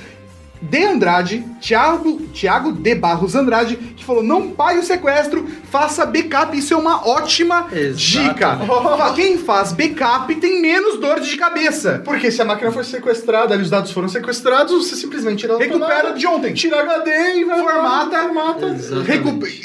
de 0.61 0.83
Andrade, 0.85 1.43
Thiago, 1.59 2.21
Thiago 2.33 2.71
de 2.71 2.93
Barros 2.93 3.35
Andrade, 3.35 3.75
que 3.75 4.05
falou: 4.05 4.21
não 4.21 4.51
pague 4.51 4.79
o 4.79 4.83
sequestro, 4.83 5.47
faça 5.71 6.05
backup. 6.05 6.55
Isso 6.55 6.73
é 6.73 6.77
uma 6.77 7.07
ótima 7.07 7.67
dica. 7.95 8.59
Exatamente. 8.61 9.15
Quem 9.15 9.37
faz 9.37 9.71
backup 9.71 10.33
tem 10.35 10.61
menos 10.61 10.99
dor 10.99 11.19
de 11.19 11.35
cabeça. 11.35 12.01
Porque 12.05 12.29
se 12.29 12.41
a 12.41 12.45
máquina 12.45 12.71
foi 12.71 12.83
sequestrada, 12.83 13.53
ali 13.53 13.63
os 13.63 13.69
dados 13.69 13.91
foram 13.91 14.07
sequestrados, 14.07 14.87
você 14.87 14.95
simplesmente 14.95 15.39
tira 15.39 15.57
Recupera 15.57 16.01
tomada, 16.01 16.13
de 16.19 16.27
ontem. 16.27 16.53
Tira 16.53 16.81
HD 16.81 17.39
e 17.39 17.43
vai 17.43 17.59
Formata. 17.59 18.19
formata. 18.21 18.77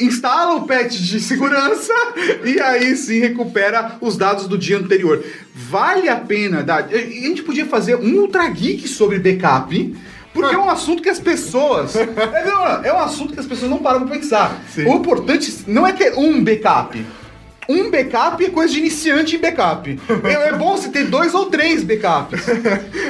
Instala 0.01 0.55
o 0.55 0.67
patch 0.67 0.95
de 0.95 1.21
segurança 1.21 1.93
e 2.45 2.61
aí 2.61 2.97
sim 2.97 3.21
recupera 3.21 3.97
os 4.01 4.17
dados 4.17 4.47
do 4.49 4.57
dia 4.57 4.79
anterior. 4.79 5.23
Vale 5.55 6.09
a 6.09 6.17
pena 6.17 6.63
dar. 6.63 6.85
A 6.85 6.97
gente 6.97 7.43
podia 7.43 7.67
fazer 7.67 7.97
um 7.97 8.21
Ultra 8.21 8.49
Geek 8.49 8.89
sobre 8.89 9.19
backup. 9.19 9.95
Porque 10.37 10.55
é 10.55 10.59
um 10.59 10.71
assunto 10.71 11.03
que 11.03 11.09
as 11.09 11.19
pessoas. 11.19 11.95
É, 12.37 12.45
não, 12.45 12.67
é 12.85 12.93
um 12.93 12.99
assunto 12.99 13.33
que 13.33 13.41
as 13.41 13.47
pessoas 13.47 13.71
não 13.71 13.79
param 13.79 14.01
pra 14.07 14.17
pensar. 14.17 14.61
Sim. 14.73 14.87
O 14.87 14.97
importante 14.97 15.65
não 15.67 15.87
é 15.87 15.93
ter 15.93 16.15
um 16.17 16.43
backup. 16.43 17.05
Um 17.69 17.91
backup 17.91 18.45
é 18.45 18.49
coisa 18.51 18.73
de 18.73 18.79
iniciante 18.79 19.37
em 19.37 19.39
backup. 19.41 19.99
É, 20.25 20.49
é 20.49 20.53
bom 20.53 20.77
você 20.77 20.89
ter 20.89 21.07
dois 21.07 21.35
ou 21.35 21.47
três 21.47 21.83
backups. 21.83 22.49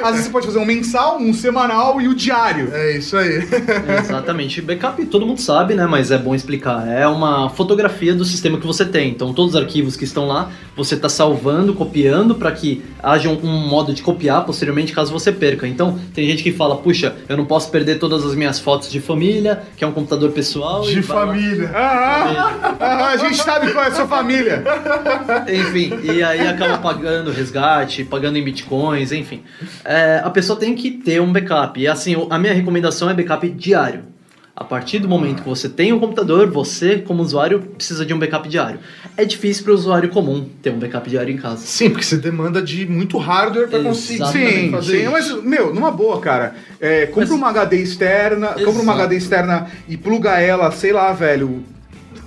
Às 0.02 0.10
vezes 0.12 0.24
você 0.26 0.30
pode 0.30 0.46
fazer 0.46 0.58
um 0.58 0.64
mensal, 0.64 1.18
um 1.18 1.32
semanal 1.34 2.00
e 2.00 2.08
o 2.08 2.14
diário. 2.14 2.70
É 2.72 2.96
isso 2.96 3.16
aí. 3.16 3.46
Exatamente. 4.00 4.62
Backup 4.62 5.04
todo 5.06 5.26
mundo 5.26 5.40
sabe, 5.40 5.74
né? 5.74 5.86
Mas 5.86 6.10
é 6.10 6.18
bom 6.18 6.34
explicar. 6.34 6.86
É 6.88 7.06
uma 7.06 7.50
fotografia 7.50 8.14
do 8.14 8.24
sistema 8.24 8.58
que 8.58 8.66
você 8.66 8.84
tem. 8.84 9.10
Então, 9.10 9.32
todos 9.32 9.54
os 9.54 9.60
arquivos 9.60 9.96
que 9.96 10.04
estão 10.04 10.26
lá, 10.26 10.50
você 10.76 10.94
está 10.94 11.08
salvando, 11.08 11.74
copiando 11.74 12.34
para 12.34 12.50
que 12.52 12.82
haja 13.02 13.28
um, 13.28 13.38
um 13.42 13.68
modo 13.68 13.92
de 13.92 14.02
copiar 14.02 14.44
posteriormente 14.44 14.92
caso 14.92 15.12
você 15.12 15.30
perca. 15.32 15.66
Então, 15.66 15.98
tem 16.14 16.26
gente 16.26 16.42
que 16.42 16.52
fala: 16.52 16.76
puxa, 16.76 17.14
eu 17.28 17.36
não 17.36 17.44
posso 17.44 17.70
perder 17.70 17.98
todas 17.98 18.24
as 18.24 18.34
minhas 18.34 18.58
fotos 18.58 18.90
de 18.90 19.00
família, 19.00 19.62
que 19.76 19.84
é 19.84 19.86
um 19.86 19.92
computador 19.92 20.30
pessoal. 20.30 20.82
De 20.82 20.98
e 20.98 21.00
vai 21.02 21.16
lá- 21.16 21.26
família. 21.26 21.70
Ah, 21.74 22.74
ah, 22.80 23.06
a 23.10 23.16
gente 23.16 23.36
sabe 23.36 23.72
qual 23.72 23.84
é 23.84 23.88
a 23.88 23.92
sua 23.92 24.06
família. 24.06 24.45
Enfim, 25.52 25.92
e 26.02 26.22
aí 26.22 26.46
acaba 26.46 26.78
pagando 26.78 27.30
resgate, 27.30 28.04
pagando 28.04 28.38
em 28.38 28.44
bitcoins, 28.44 29.12
enfim. 29.12 29.42
É, 29.84 30.20
a 30.24 30.30
pessoa 30.30 30.58
tem 30.58 30.74
que 30.74 30.90
ter 30.90 31.20
um 31.20 31.32
backup. 31.32 31.80
E 31.80 31.86
assim, 31.88 32.14
a 32.30 32.38
minha 32.38 32.52
recomendação 32.54 33.08
é 33.10 33.14
backup 33.14 33.48
diário. 33.50 34.04
A 34.58 34.64
partir 34.64 35.00
do 35.00 35.06
momento 35.06 35.42
que 35.42 35.48
você 35.50 35.68
tem 35.68 35.92
um 35.92 35.98
computador, 35.98 36.50
você, 36.50 36.96
como 36.96 37.22
usuário, 37.22 37.60
precisa 37.60 38.06
de 38.06 38.14
um 38.14 38.18
backup 38.18 38.48
diário. 38.48 38.78
É 39.14 39.22
difícil 39.22 39.64
para 39.64 39.72
o 39.72 39.74
usuário 39.74 40.08
comum 40.08 40.48
ter 40.62 40.70
um 40.70 40.78
backup 40.78 41.10
diário 41.10 41.30
em 41.30 41.36
casa. 41.36 41.58
Sim, 41.58 41.90
porque 41.90 42.02
você 42.06 42.16
demanda 42.16 42.62
de 42.62 42.86
muito 42.86 43.18
hardware 43.18 43.68
pra 43.68 43.80
conseguir. 43.82 44.24
Sim, 44.28 44.70
fazer 44.70 45.00
sim, 45.00 45.08
mas, 45.08 45.30
meu, 45.42 45.74
numa 45.74 45.90
boa, 45.90 46.20
cara. 46.20 46.54
É, 46.80 47.04
compra 47.04 47.28
Mas- 47.28 47.30
uma 47.32 47.48
HD 47.50 47.76
externa, 47.82 48.46
compra 48.48 48.70
uma 48.70 48.80
Exato. 48.94 49.00
HD 49.02 49.16
externa 49.16 49.66
e 49.86 49.94
pluga 49.98 50.40
ela, 50.40 50.70
sei 50.70 50.90
lá, 50.90 51.12
velho. 51.12 51.62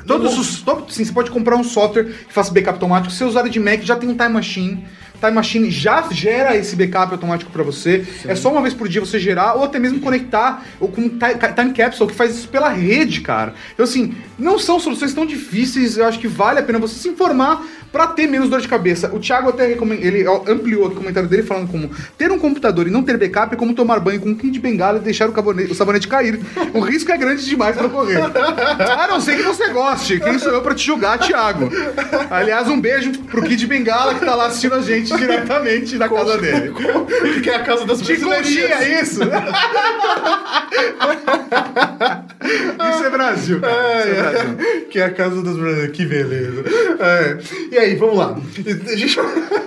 Todos 0.10 0.38
os. 0.38 0.64
sim, 0.94 1.06
você 1.06 1.12
pode 1.14 1.32
comprar 1.32 1.56
um 1.56 1.64
software 1.64 2.06
que 2.28 2.34
faça 2.34 2.52
backup 2.54 2.76
automático. 2.76 3.12
Se 3.12 3.20
você 3.20 3.24
usuário 3.26 3.50
de 3.50 3.60
Mac, 3.60 3.82
já 3.82 3.96
tem 3.96 4.10
um 4.10 4.16
Time 4.16 4.30
Machine. 4.34 4.86
Time 5.20 5.32
Machine 5.34 5.70
já 5.70 6.02
gera 6.12 6.56
esse 6.56 6.78
backup 6.78 7.12
automático 7.12 7.52
pra 7.52 7.62
você. 7.62 8.08
É 8.26 8.36
só 8.36 8.50
uma 8.52 8.62
vez 8.62 8.74
por 8.74 8.88
dia 8.88 9.02
você 9.02 9.20
gerar, 9.20 9.56
ou 9.56 9.66
até 9.66 9.78
mesmo 9.78 10.00
conectar 10.00 10.64
ou 10.80 10.88
com 10.88 11.10
ti- 11.10 11.54
Time 11.56 11.74
Capsule, 11.74 12.10
que 12.10 12.16
faz 12.16 12.38
isso 12.38 12.48
pela 12.48 12.70
rede, 12.70 13.20
cara. 13.20 13.54
Então, 13.74 13.84
assim, 13.84 14.16
não 14.38 14.58
são 14.58 14.80
soluções 14.80 15.14
tão 15.14 15.26
difíceis. 15.26 15.98
Eu 15.98 16.06
acho 16.06 16.20
que 16.20 16.28
vale 16.28 16.60
a 16.60 16.64
pena 16.64 16.80
você 16.80 16.96
se 16.96 17.10
informar 17.10 17.66
pra 17.92 18.08
ter 18.08 18.28
menos 18.28 18.50
dor 18.50 18.62
de 18.62 18.68
cabeça. 18.68 19.10
O 19.14 19.20
Thiago 19.20 19.50
até 19.50 19.70
ele 19.70 20.26
ampliou 20.48 20.88
o 20.88 20.92
comentário 20.96 21.28
dele 21.30 21.44
falando 21.44 21.70
como 21.70 21.90
ter 22.18 22.32
um 22.32 22.40
computador 22.40 22.88
e 22.88 22.92
não 22.92 23.04
ter 23.04 23.18
backup 23.18 23.54
é 23.54 23.58
como 23.58 23.74
tomar 23.74 24.00
banho 24.00 24.20
com 24.20 24.30
um 24.30 24.36
kit 24.36 24.52
de 24.52 24.60
bengala 24.60 24.98
e 24.98 25.02
deixar 25.02 25.30
o, 25.30 25.34
o 25.72 25.76
sabonete 25.76 26.08
cair. 26.08 26.40
O 26.74 26.80
risco 26.80 27.12
é 27.12 27.18
grande 27.18 27.46
demais 27.46 27.76
pra 27.76 27.88
ocorrer. 27.88 28.20
A 28.24 29.08
não 29.08 29.20
ser 29.20 29.38
que 29.38 29.44
você 29.44 29.70
goste. 29.70 30.20
Quem 30.20 30.38
sou 30.40 30.52
eu 30.52 30.62
pra 30.62 30.76
te 30.76 30.86
julgar, 30.86 31.18
Thiago? 31.20 31.70
Aliás, 32.30 32.68
um 32.70 32.80
beijo 32.80 33.12
pro 33.24 33.42
Kid 33.42 33.66
Bengala 33.68 34.16
que 34.16 34.26
tá 34.26 34.36
lá 34.36 34.48
assistindo 34.48 34.76
a 34.76 34.82
gente 34.82 35.16
diretamente 35.16 35.98
da 35.98 36.08
casa 36.10 36.38
dele. 36.38 36.74
Que 37.44 37.50
é 37.50 37.56
a 37.56 37.64
casa 37.64 37.86
das 37.86 38.02
De 38.02 38.18
coxinha, 38.18 38.68
brasileiras. 38.68 39.08
isso! 39.12 39.22
Isso 42.90 43.04
é 43.04 43.10
Brasil. 43.10 43.58
É, 43.58 43.62
cara. 43.62 43.70
Isso 43.70 44.04
é 44.04 44.30
Brasil. 44.30 44.58
é, 44.80 44.82
que 44.90 45.00
é 45.00 45.06
a 45.06 45.12
casa 45.14 45.42
das 45.42 45.56
brasileiras. 45.56 45.96
Que 45.96 46.06
beleza. 46.06 46.64
É. 47.00 47.38
E 47.72 47.78
aí, 47.80 47.96
vamos 47.96 48.18
lá. 48.18 48.36
A 48.92 48.96
gente... 48.96 49.18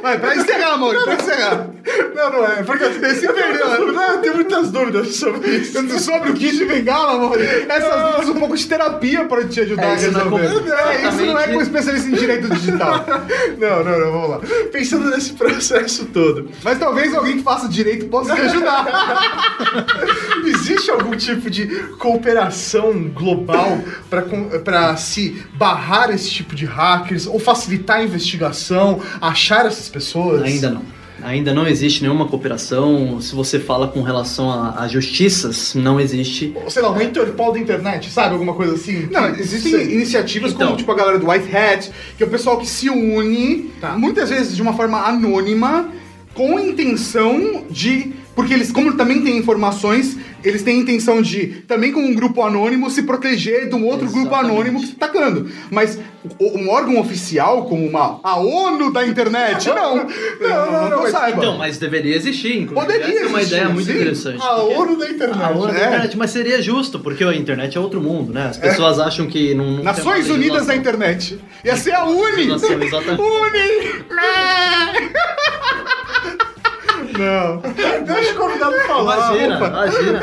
Vai, 0.03 0.19
pra 0.19 0.37
encerrar, 0.37 0.75
amor, 0.75 0.97
pra 1.05 1.15
encerrar. 1.15 1.67
Não, 2.15 2.33
não 2.33 2.47
é. 2.47 2.63
Porque 2.63 2.85
você 2.89 3.15
se 3.15 3.33
perdeu. 3.33 3.93
Não, 3.93 4.03
eu 4.13 4.19
tenho 4.19 4.35
muitas 4.35 4.71
dúvidas 4.71 5.15
sobre 5.17 5.49
isso. 5.49 5.99
Sobre 6.01 6.31
o 6.31 6.35
Kid 6.35 6.65
Bengala, 6.65 7.13
amor, 7.15 7.39
essas 7.41 8.03
dúvidas 8.13 8.29
um 8.29 8.35
pouco 8.39 8.57
de 8.57 8.67
terapia 8.67 9.25
pra 9.25 9.45
te 9.47 9.61
ajudar 9.61 9.83
É, 9.85 9.91
a 9.93 9.95
isso 9.95 10.11
não 10.13 10.21
é 10.39 10.43
resolver. 10.43 10.71
com- 10.71 10.73
É, 10.89 11.09
isso 11.09 11.27
não 11.27 11.39
é 11.39 11.49
com 11.49 11.63
especialista 11.63 12.09
em 12.09 12.13
direito 12.15 12.49
digital. 12.49 13.05
Não, 13.59 13.85
não, 13.85 13.99
não, 13.99 14.13
vamos 14.13 14.31
lá. 14.31 14.41
Pensando 14.73 15.11
nesse 15.11 15.33
processo 15.35 16.05
todo, 16.07 16.49
Mas 16.63 16.79
talvez 16.79 17.15
alguém 17.15 17.37
que 17.39 17.43
faça 17.43 17.69
direito 17.69 18.07
possa 18.07 18.35
te 18.35 18.41
ajudar. 18.43 18.87
existe 20.49 20.91
algum 20.91 21.17
tipo 21.17 21.49
de 21.51 21.67
cooperação 21.99 23.09
global 23.09 23.79
para 24.65 24.97
se 24.97 25.43
barrar 25.55 26.11
esse 26.11 26.31
tipo 26.31 26.55
de 26.55 26.65
hackers 26.65 27.27
ou 27.27 27.39
facilitar 27.39 27.99
a 27.99 28.05
investigação, 28.05 29.01
achar 29.21 29.67
essas 29.67 29.89
pessoas? 29.89 30.43
Ainda 30.43 30.71
não. 30.71 30.83
Ainda 31.25 31.55
não 31.55 31.69
existe 31.69 32.03
nenhuma 32.03 32.27
cooperação. 32.27 33.21
Se 33.21 33.33
você 33.33 33.61
fala 33.61 33.87
com 33.87 34.03
relação 34.03 34.51
a, 34.51 34.81
a 34.81 34.89
justiças, 34.89 35.73
não 35.73 36.01
existe. 36.01 36.53
Sei 36.69 36.83
lá, 36.83 36.91
uma 36.91 37.05
Interpol 37.05 37.53
da 37.53 37.61
internet, 37.61 38.11
sabe? 38.11 38.33
Alguma 38.33 38.55
coisa 38.55 38.75
assim? 38.75 39.07
Não, 39.09 39.29
existem 39.29 39.71
Sei. 39.73 39.95
iniciativas 39.95 40.51
Então. 40.53 40.67
como 40.69 40.79
tipo 40.79 40.91
a 40.91 40.97
galera 40.97 41.21
do 41.21 41.31
White 41.31 41.55
Hat, 41.57 41.91
que 42.17 42.25
é 42.25 42.27
o 42.27 42.31
pessoal 42.31 42.59
que 42.59 42.67
se 42.67 42.91
une, 42.91 43.71
Tá. 43.81 43.97
muitas 43.97 44.31
vezes 44.31 44.57
de 44.57 44.63
uma 44.63 44.73
forma 44.73 44.99
anônima, 45.07 45.91
com 46.35 46.57
a 46.57 46.63
intenção 46.63 47.65
de. 47.71 48.15
Porque 48.35 48.55
eles, 48.55 48.73
como 48.73 48.95
também 48.97 49.21
têm 49.23 49.37
informações, 49.37 50.17
eles 50.43 50.63
têm 50.63 50.79
a 50.79 50.83
intenção 50.83 51.21
de, 51.21 51.49
também 51.69 51.93
com 51.93 52.01
um 52.01 52.15
grupo 52.15 52.43
anônimo, 52.43 52.91
se 52.91 53.03
proteger 53.03 53.69
de 53.69 53.75
um 53.75 53.85
outro 53.87 54.07
grupo 54.07 54.29
Exatamente. 54.29 54.51
anônimo 54.53 54.79
que 54.81 54.87
está 54.87 55.07
atacando. 55.07 55.51
Mas 55.71 55.99
um 56.41 56.69
órgão 56.71 56.99
oficial, 56.99 57.67
como 57.67 57.87
uma, 57.87 58.21
a 58.23 58.37
ONU 58.39 58.91
da 58.93 59.07
internet, 59.07 59.69
não. 59.75 59.97
Não, 59.97 60.73
não, 60.73 60.91
não, 60.91 61.03
mas- 61.03 61.13
saiba. 61.13 61.39
Então, 61.39 61.59
mas 61.59 61.77
deveria 61.79 62.17
existir, 62.17 62.57
inclusive. 62.63 62.87
Poderia 62.93 63.21
é 63.21 63.27
uma 63.27 63.39
existir, 63.41 63.57
ideia 63.57 63.69
muito 63.69 63.87
sim. 63.87 63.97
interessante. 63.99 64.43
A 64.43 64.57
ONU 64.63 64.97
da 64.99 65.11
internet. 65.11 65.43
A 65.43 65.51
ONU 65.51 65.67
da 65.73 65.79
É. 65.79 65.87
internet, 65.89 66.17
mas 66.17 66.31
seria 66.31 66.63
justo, 66.63 66.99
porque 67.01 67.23
a 67.25 67.35
internet 67.35 67.77
é 67.77 67.81
outro 67.81 68.01
mundo, 68.01 68.33
né? 68.33 68.47
As 68.49 68.57
pessoas 68.57 68.99
acham 68.99 69.27
que 69.27 69.55
não. 69.55 69.73
não 69.77 69.83
Nações 69.85 70.27
uma 70.27 70.35
Unidas 70.37 70.67
da 70.67 70.75
internet. 70.75 71.39
Ia 71.65 71.77
ser 71.77 71.93
a 71.93 72.05
UNI! 72.07 72.51
Exatamente. 72.53 72.93
UNI! 73.21 74.05
Não. 77.19 77.63
Deixa 78.05 78.33
o 78.33 78.37
convidado 78.37 78.75
falar. 78.87 79.35
Imagina, 79.35 79.57
opa. 79.57 79.69
imagina. 79.69 80.21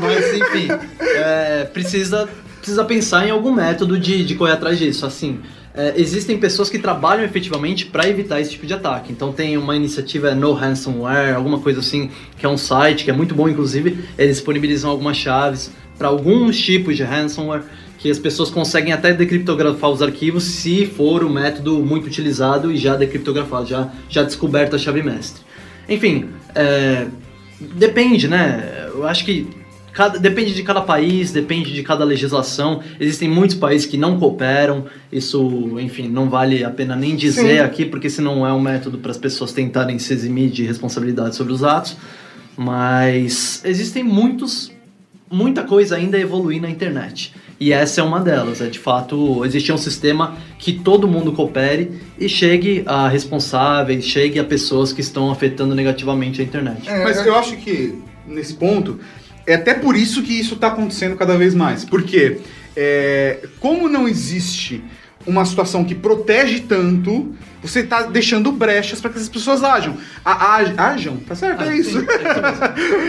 Mas 0.00 0.34
enfim, 0.34 0.68
é, 1.00 1.64
precisa, 1.64 2.28
precisa 2.58 2.84
pensar 2.84 3.26
em 3.26 3.30
algum 3.30 3.52
método 3.52 3.98
de, 3.98 4.24
de 4.24 4.34
correr 4.34 4.52
atrás 4.52 4.78
disso. 4.78 5.04
Assim, 5.06 5.40
é, 5.74 5.94
existem 5.96 6.38
pessoas 6.38 6.68
que 6.68 6.78
trabalham 6.78 7.24
efetivamente 7.24 7.86
para 7.86 8.08
evitar 8.08 8.40
esse 8.40 8.50
tipo 8.52 8.66
de 8.66 8.74
ataque. 8.74 9.12
Então 9.12 9.32
tem 9.32 9.56
uma 9.56 9.76
iniciativa 9.76 10.30
é, 10.30 10.34
No 10.34 10.52
Ransomware, 10.52 11.34
alguma 11.34 11.60
coisa 11.60 11.80
assim, 11.80 12.10
que 12.36 12.44
é 12.44 12.48
um 12.48 12.58
site 12.58 13.04
que 13.04 13.10
é 13.10 13.14
muito 13.14 13.34
bom, 13.34 13.48
inclusive. 13.48 14.04
Eles 14.18 14.36
disponibilizam 14.36 14.90
algumas 14.90 15.16
chaves 15.16 15.70
para 15.96 16.08
alguns 16.08 16.58
tipos 16.58 16.96
de 16.96 17.02
ransomware 17.02 17.62
que 17.98 18.10
as 18.10 18.18
pessoas 18.18 18.50
conseguem 18.50 18.94
até 18.94 19.12
decriptografar 19.12 19.90
os 19.90 20.00
arquivos 20.00 20.44
se 20.44 20.86
for 20.86 21.22
o 21.22 21.28
método 21.28 21.84
muito 21.84 22.06
utilizado 22.06 22.72
e 22.72 22.76
já 22.78 22.96
decriptografado, 22.96 23.66
já, 23.66 23.90
já 24.08 24.22
descoberta 24.22 24.76
a 24.76 24.78
chave 24.78 25.02
mestre. 25.02 25.42
Enfim, 25.90 26.26
é, 26.54 27.06
depende, 27.74 28.28
né? 28.28 28.88
Eu 28.94 29.06
acho 29.06 29.24
que 29.24 29.48
cada- 29.92 30.18
depende 30.18 30.54
de 30.54 30.62
cada 30.62 30.80
país, 30.80 31.32
depende 31.32 31.72
de 31.74 31.82
cada 31.82 32.04
legislação. 32.04 32.80
Existem 33.00 33.28
muitos 33.28 33.56
países 33.56 33.86
que 33.86 33.96
não 33.96 34.18
cooperam. 34.18 34.86
Isso, 35.12 35.76
enfim, 35.80 36.08
não 36.08 36.30
vale 36.30 36.62
a 36.64 36.70
pena 36.70 36.94
nem 36.94 37.16
dizer 37.16 37.56
Sim. 37.56 37.58
aqui, 37.58 37.84
porque 37.84 38.08
senão 38.08 38.46
é 38.46 38.52
um 38.52 38.60
método 38.60 38.98
para 38.98 39.10
as 39.10 39.18
pessoas 39.18 39.52
tentarem 39.52 39.98
se 39.98 40.12
eximir 40.12 40.48
de 40.50 40.62
responsabilidade 40.64 41.34
sobre 41.34 41.52
os 41.52 41.64
atos. 41.64 41.96
Mas 42.56 43.62
existem 43.64 44.02
muitos, 44.04 44.70
muita 45.30 45.64
coisa 45.64 45.96
ainda 45.96 46.16
a 46.16 46.20
evoluir 46.20 46.60
na 46.60 46.70
internet. 46.70 47.34
E 47.60 47.74
essa 47.74 48.00
é 48.00 48.04
uma 48.04 48.18
delas. 48.20 48.62
É 48.62 48.68
de 48.68 48.78
fato 48.78 49.44
existir 49.44 49.70
um 49.70 49.76
sistema 49.76 50.38
que 50.58 50.72
todo 50.72 51.06
mundo 51.06 51.30
coopere 51.30 52.00
e 52.18 52.26
chegue 52.26 52.82
a 52.86 53.06
responsáveis, 53.06 54.06
chegue 54.06 54.38
a 54.38 54.44
pessoas 54.44 54.94
que 54.94 55.02
estão 55.02 55.30
afetando 55.30 55.74
negativamente 55.74 56.40
a 56.40 56.44
internet. 56.44 56.88
É, 56.88 57.04
Mas 57.04 57.24
eu 57.24 57.34
acho 57.36 57.58
que, 57.58 57.98
nesse 58.26 58.54
ponto, 58.54 58.98
é 59.46 59.54
até 59.54 59.74
por 59.74 59.94
isso 59.94 60.22
que 60.22 60.32
isso 60.32 60.54
está 60.54 60.68
acontecendo 60.68 61.16
cada 61.16 61.36
vez 61.36 61.54
mais. 61.54 61.84
Porque, 61.84 62.38
é, 62.74 63.46
como 63.60 63.90
não 63.90 64.08
existe 64.08 64.82
uma 65.26 65.44
situação 65.44 65.84
que 65.84 65.94
protege 65.94 66.60
tanto, 66.60 67.34
você 67.62 67.82
tá 67.82 68.02
deixando 68.04 68.50
brechas 68.50 69.00
para 69.02 69.10
que 69.10 69.18
as 69.18 69.28
pessoas 69.28 69.62
ajam. 69.62 69.98
A, 70.24 70.54
aj- 70.56 70.74
ajam? 70.78 71.16
Tá 71.18 71.34
certo? 71.34 71.62
é 71.62 71.68
Ah, 71.68 71.76
isso. 71.76 72.00
sim, 72.00 72.06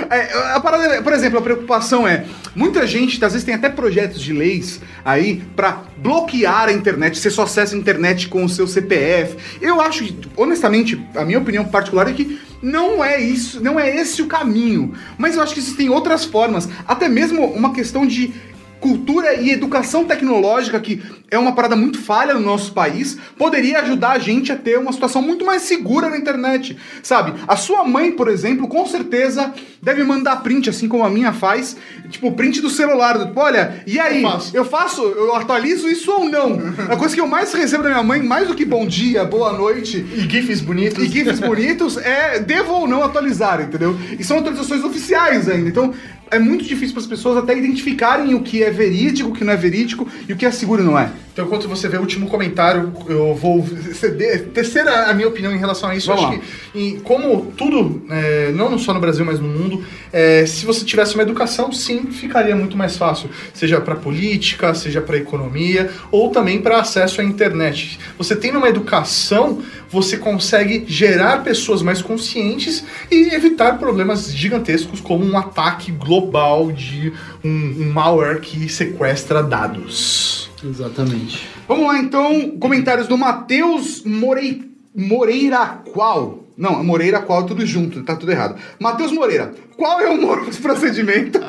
é. 0.10 0.12
É, 0.14 0.54
a 0.56 0.60
parada, 0.60 0.84
é- 0.96 1.02
por 1.02 1.14
exemplo, 1.14 1.40
a 1.40 1.42
preocupação 1.42 2.06
é, 2.06 2.26
muita 2.54 2.86
gente, 2.86 3.24
às 3.24 3.32
vezes 3.32 3.46
tem 3.46 3.56
até 3.56 3.70
projetos 3.70 4.20
de 4.22 4.34
leis 4.34 4.82
aí 5.06 5.42
pra 5.56 5.84
bloquear 5.98 6.68
a 6.68 6.74
internet, 6.74 7.18
você 7.18 7.30
só 7.30 7.44
acessa 7.44 7.76
a 7.76 7.80
internet 7.80 8.28
com 8.28 8.44
o 8.44 8.50
seu 8.50 8.68
CPF. 8.68 9.38
Eu 9.62 9.80
acho, 9.80 10.14
honestamente, 10.36 11.02
a 11.16 11.24
minha 11.24 11.40
opinião 11.40 11.64
particular 11.64 12.10
é 12.10 12.14
que 12.14 12.40
não 12.62 13.04
é 13.04 13.20
isso, 13.22 13.64
não 13.64 13.80
é 13.80 13.96
esse 13.96 14.22
o 14.22 14.28
caminho. 14.28 14.94
Mas 15.18 15.36
eu 15.38 15.42
acho 15.44 15.54
que 15.54 15.60
existem 15.62 15.90
outras 15.90 16.26
formas, 16.26 16.68
até 16.86 17.08
mesmo 17.08 17.46
uma 17.46 17.74
questão 17.74 18.06
de 18.06 18.34
cultura 18.82 19.36
e 19.36 19.52
educação 19.52 20.04
tecnológica, 20.04 20.80
que 20.80 21.02
é 21.30 21.38
uma 21.38 21.54
parada 21.54 21.76
muito 21.76 22.02
falha 22.02 22.34
no 22.34 22.42
nosso 22.42 22.74
país, 22.74 23.18
poderia 23.38 23.80
ajudar 23.80 24.14
a 24.14 24.20
gente 24.20 24.52
a 24.52 24.58
ter 24.58 24.78
uma 24.78 24.92
situação 24.92 25.22
muito 25.22 25.46
mais 25.46 25.62
segura 25.62 26.10
na 26.10 26.18
internet, 26.18 26.76
sabe? 27.04 27.40
A 27.48 27.56
sua 27.56 27.86
mãe, 27.86 28.12
por 28.12 28.28
exemplo, 28.28 28.68
com 28.68 28.86
certeza 28.86 29.54
deve 29.82 30.04
mandar 30.04 30.38
print, 30.44 30.70
assim 30.70 30.88
como 30.88 31.04
a 31.04 31.10
minha 31.10 31.34
faz, 31.34 31.76
tipo, 32.10 32.32
print 32.34 32.62
do 32.62 32.70
celular, 32.70 33.18
do, 33.18 33.26
tipo, 33.26 33.40
olha, 33.40 33.84
e 33.88 34.00
aí, 34.00 34.22
Eu 34.24 34.30
faço. 34.30 34.58
eu 34.58 34.66
faço, 34.66 35.02
eu 35.02 35.36
atualizo 35.36 35.90
isso 35.90 36.12
ou 36.12 36.30
não? 36.30 36.60
A 36.90 36.96
coisa 36.96 37.16
que 37.16 37.22
eu 37.22 37.28
mais 37.28 37.52
recebo 37.54 37.84
da 37.84 37.90
minha 37.90 38.04
mãe, 38.04 38.22
mais 38.22 38.48
do 38.48 38.54
que 38.56 38.64
bom 38.64 38.86
dia, 38.86 39.24
boa 39.26 39.52
noite, 39.54 39.98
E 39.98 40.30
GIFs 40.30 40.62
bonitos. 40.62 41.04
e 41.04 41.08
GIFs 41.08 41.40
bonitos 41.40 41.98
é 41.98 42.40
devo 42.40 42.74
ou 42.74 42.88
não 42.88 43.04
atualizar, 43.04 43.60
entendeu? 43.62 43.98
E 44.20 44.24
são 44.24 44.38
atualizações 44.40 44.84
oficiais 44.84 45.50
ainda. 45.50 45.68
Então 45.68 45.94
é 46.30 46.38
muito 46.40 46.64
difícil 46.64 46.94
para 46.94 47.02
as 47.02 47.08
pessoas 47.08 47.38
até 47.38 47.58
identificarem 47.58 48.34
o 48.36 48.42
que 48.42 48.64
é 48.64 48.70
verídico, 48.70 49.30
o 49.30 49.34
que 49.34 49.44
não 49.44 49.52
é 49.52 49.58
verídico 49.58 50.08
e 50.30 50.34
o 50.34 50.38
que 50.38 50.46
é 50.46 50.52
seguro 50.52 50.82
e 50.82 50.86
não 50.86 50.98
é. 50.98 51.10
Então, 51.34 51.46
enquanto 51.46 51.68
você 51.68 51.88
vê 51.88 51.96
o 51.98 52.02
último 52.02 52.28
comentário, 52.28 52.92
eu 53.08 53.34
vou 53.34 53.66
ceder, 53.94 54.48
tecer 54.50 54.86
a 54.88 55.14
minha 55.14 55.28
opinião 55.30 55.54
em 55.54 55.58
relação 55.58 55.90
a 55.90 55.96
isso. 55.96 56.08
Vamos 56.08 56.26
acho 56.26 56.40
que, 56.40 56.80
em- 56.80 57.00
como 57.00 57.54
tudo, 57.56 58.02
é, 58.10 58.52
não 58.52 58.78
só 58.78 58.94
no 58.94 59.00
Brasil, 59.00 59.24
mas 59.24 59.40
no 59.40 59.48
mundo, 59.48 59.82
é, 60.12 60.46
se 60.46 60.66
você 60.66 60.84
tivesse 60.84 61.14
uma 61.16 61.24
educação, 61.24 61.72
sim, 61.72 62.08
ficaria 62.12 62.56
muito 62.56 62.78
mais 62.78 62.98
fácil. 62.98 63.30
Seja 63.54 63.80
para 63.80 63.96
política, 63.96 64.74
seja 64.74 65.02
para 65.02 65.18
economia, 65.18 65.90
ou 66.12 66.30
também 66.30 66.62
para 66.62 66.80
acesso 66.80 67.22
à 67.22 67.24
internet. 67.24 68.00
Você 68.18 68.36
tendo 68.36 68.58
uma 68.58 68.70
educação, 68.70 69.62
você 69.90 70.18
consegue 70.18 70.86
gerar 70.88 71.44
pessoas 71.44 71.82
mais 71.82 72.02
conscientes 72.02 72.84
e 73.10 73.34
evitar 73.34 73.78
problemas 73.78 74.34
gigantescos, 74.34 75.00
como 75.00 75.26
um 75.26 75.38
ataque 75.38 75.92
global 75.92 76.72
de 76.72 77.14
um, 77.44 77.50
um 77.50 77.92
malware 77.92 78.40
que 78.40 78.70
sequestra 78.70 79.42
dados. 79.42 80.50
Exatamente. 80.64 81.48
Vamos 81.68 81.88
lá 81.88 81.98
então, 81.98 82.52
comentários 82.60 83.08
do 83.08 83.18
Matheus 83.18 84.04
Morei... 84.04 84.70
Moreira 84.94 85.82
Qual. 85.94 86.41
Não, 86.58 86.84
Moreira 86.84 87.20
Qual 87.20 87.44
tudo 87.46 87.66
junto, 87.66 88.04
tá 88.04 88.16
tudo 88.16 88.32
errado. 88.32 88.56
Matheus 88.80 89.12
Moreira, 89.12 89.54
qual 89.78 90.00
é 90.00 90.10
o 90.10 90.18
procedimento 90.62 91.40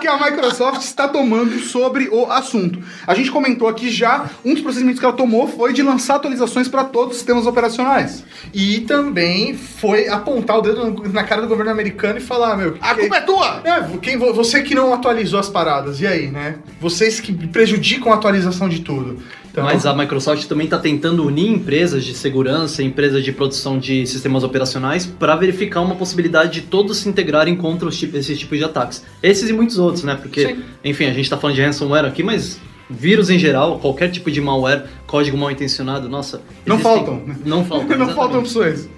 que 0.00 0.06
a 0.06 0.16
Microsoft 0.24 0.80
está 0.82 1.06
tomando 1.08 1.58
sobre 1.58 2.08
o 2.10 2.30
assunto? 2.30 2.78
A 3.06 3.14
gente 3.14 3.30
comentou 3.30 3.68
aqui 3.68 3.90
já, 3.90 4.30
um 4.44 4.54
dos 4.54 4.62
procedimentos 4.62 5.00
que 5.00 5.04
ela 5.04 5.14
tomou 5.14 5.46
foi 5.48 5.72
de 5.72 5.82
lançar 5.82 6.16
atualizações 6.16 6.68
para 6.68 6.84
todos 6.84 7.10
os 7.12 7.16
sistemas 7.16 7.46
operacionais. 7.46 8.24
E 8.54 8.80
também 8.80 9.54
foi 9.54 10.08
apontar 10.08 10.58
o 10.58 10.62
dedo 10.62 11.02
na 11.12 11.24
cara 11.24 11.42
do 11.42 11.48
governo 11.48 11.70
americano 11.72 12.18
e 12.18 12.22
falar, 12.22 12.56
meu. 12.56 12.76
A 12.80 12.94
culpa 12.94 13.16
é 13.16 13.20
tua! 13.20 13.60
É, 13.64 13.98
quem, 14.00 14.16
vo- 14.16 14.32
você 14.32 14.62
que 14.62 14.74
não 14.74 14.94
atualizou 14.94 15.38
as 15.40 15.48
paradas, 15.48 16.00
e 16.00 16.06
aí, 16.06 16.28
né? 16.28 16.56
Vocês 16.80 17.20
que 17.20 17.32
prejudicam 17.48 18.12
a 18.12 18.14
atualização 18.14 18.68
de 18.68 18.80
tudo. 18.80 19.18
Então, 19.58 19.64
Mas 19.64 19.86
a 19.86 19.94
Microsoft 19.94 20.46
também 20.46 20.64
está 20.64 20.78
tentando 20.78 21.26
unir 21.26 21.48
empresas 21.48 22.04
de 22.04 22.14
segurança, 22.14 22.82
empresas 22.82 23.24
de 23.24 23.32
produção 23.32 23.78
de 23.78 24.06
sistemas 24.06 24.44
operacionais, 24.44 25.04
para 25.06 25.34
verificar 25.36 25.80
uma 25.80 25.96
possibilidade 25.96 26.60
de 26.60 26.62
todos 26.62 26.98
se 26.98 27.08
integrarem 27.08 27.56
contra 27.56 27.88
os 27.88 28.02
esses 28.02 28.38
tipos 28.38 28.58
de 28.58 28.64
ataques. 28.64 29.04
Esses 29.22 29.50
e 29.50 29.52
muitos 29.52 29.78
outros, 29.78 30.04
né? 30.04 30.16
Porque, 30.20 30.46
Sim. 30.46 30.62
enfim, 30.84 31.04
a 31.06 31.12
gente 31.12 31.24
está 31.24 31.36
falando 31.36 31.56
de 31.56 31.62
ransomware 31.62 32.04
aqui, 32.04 32.22
mas 32.22 32.58
vírus 32.88 33.28
em 33.30 33.38
geral, 33.38 33.78
qualquer 33.78 34.10
tipo 34.10 34.30
de 34.30 34.40
malware, 34.40 34.84
código 35.06 35.36
mal 35.36 35.50
intencionado, 35.50 36.08
nossa. 36.08 36.40
Não 36.64 36.76
existem- 36.76 36.96
faltam. 36.96 37.22
Não 37.44 37.64
faltam. 37.64 37.98
não 37.98 38.08
faltam 38.14 38.40
opções. 38.40 38.88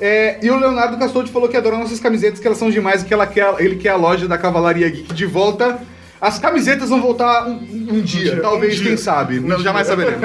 É, 0.00 0.44
e 0.44 0.50
o 0.50 0.58
Leonardo 0.58 0.98
Castoldi 0.98 1.30
falou 1.30 1.48
que 1.48 1.56
adora 1.56 1.78
nossas 1.78 2.00
camisetas, 2.00 2.40
que 2.40 2.46
elas 2.46 2.58
são 2.58 2.70
demais 2.70 3.02
e 3.02 3.04
que 3.04 3.14
ela 3.14 3.26
quer, 3.26 3.54
ele 3.60 3.76
quer 3.76 3.90
a 3.90 3.96
loja 3.96 4.26
da 4.26 4.36
Cavalaria 4.36 4.88
Geek 4.88 5.14
de 5.14 5.26
volta. 5.26 5.80
As 6.22 6.38
camisetas 6.38 6.88
vão 6.88 7.00
voltar 7.02 7.48
um, 7.48 7.54
um 7.54 8.00
dia, 8.00 8.34
dia, 8.34 8.40
talvez, 8.40 8.74
um 8.74 8.76
dia. 8.76 8.86
quem 8.86 8.96
sabe. 8.96 9.40
Um 9.40 9.48
não, 9.48 9.58
jamais 9.60 9.88
saberemos. 9.88 10.20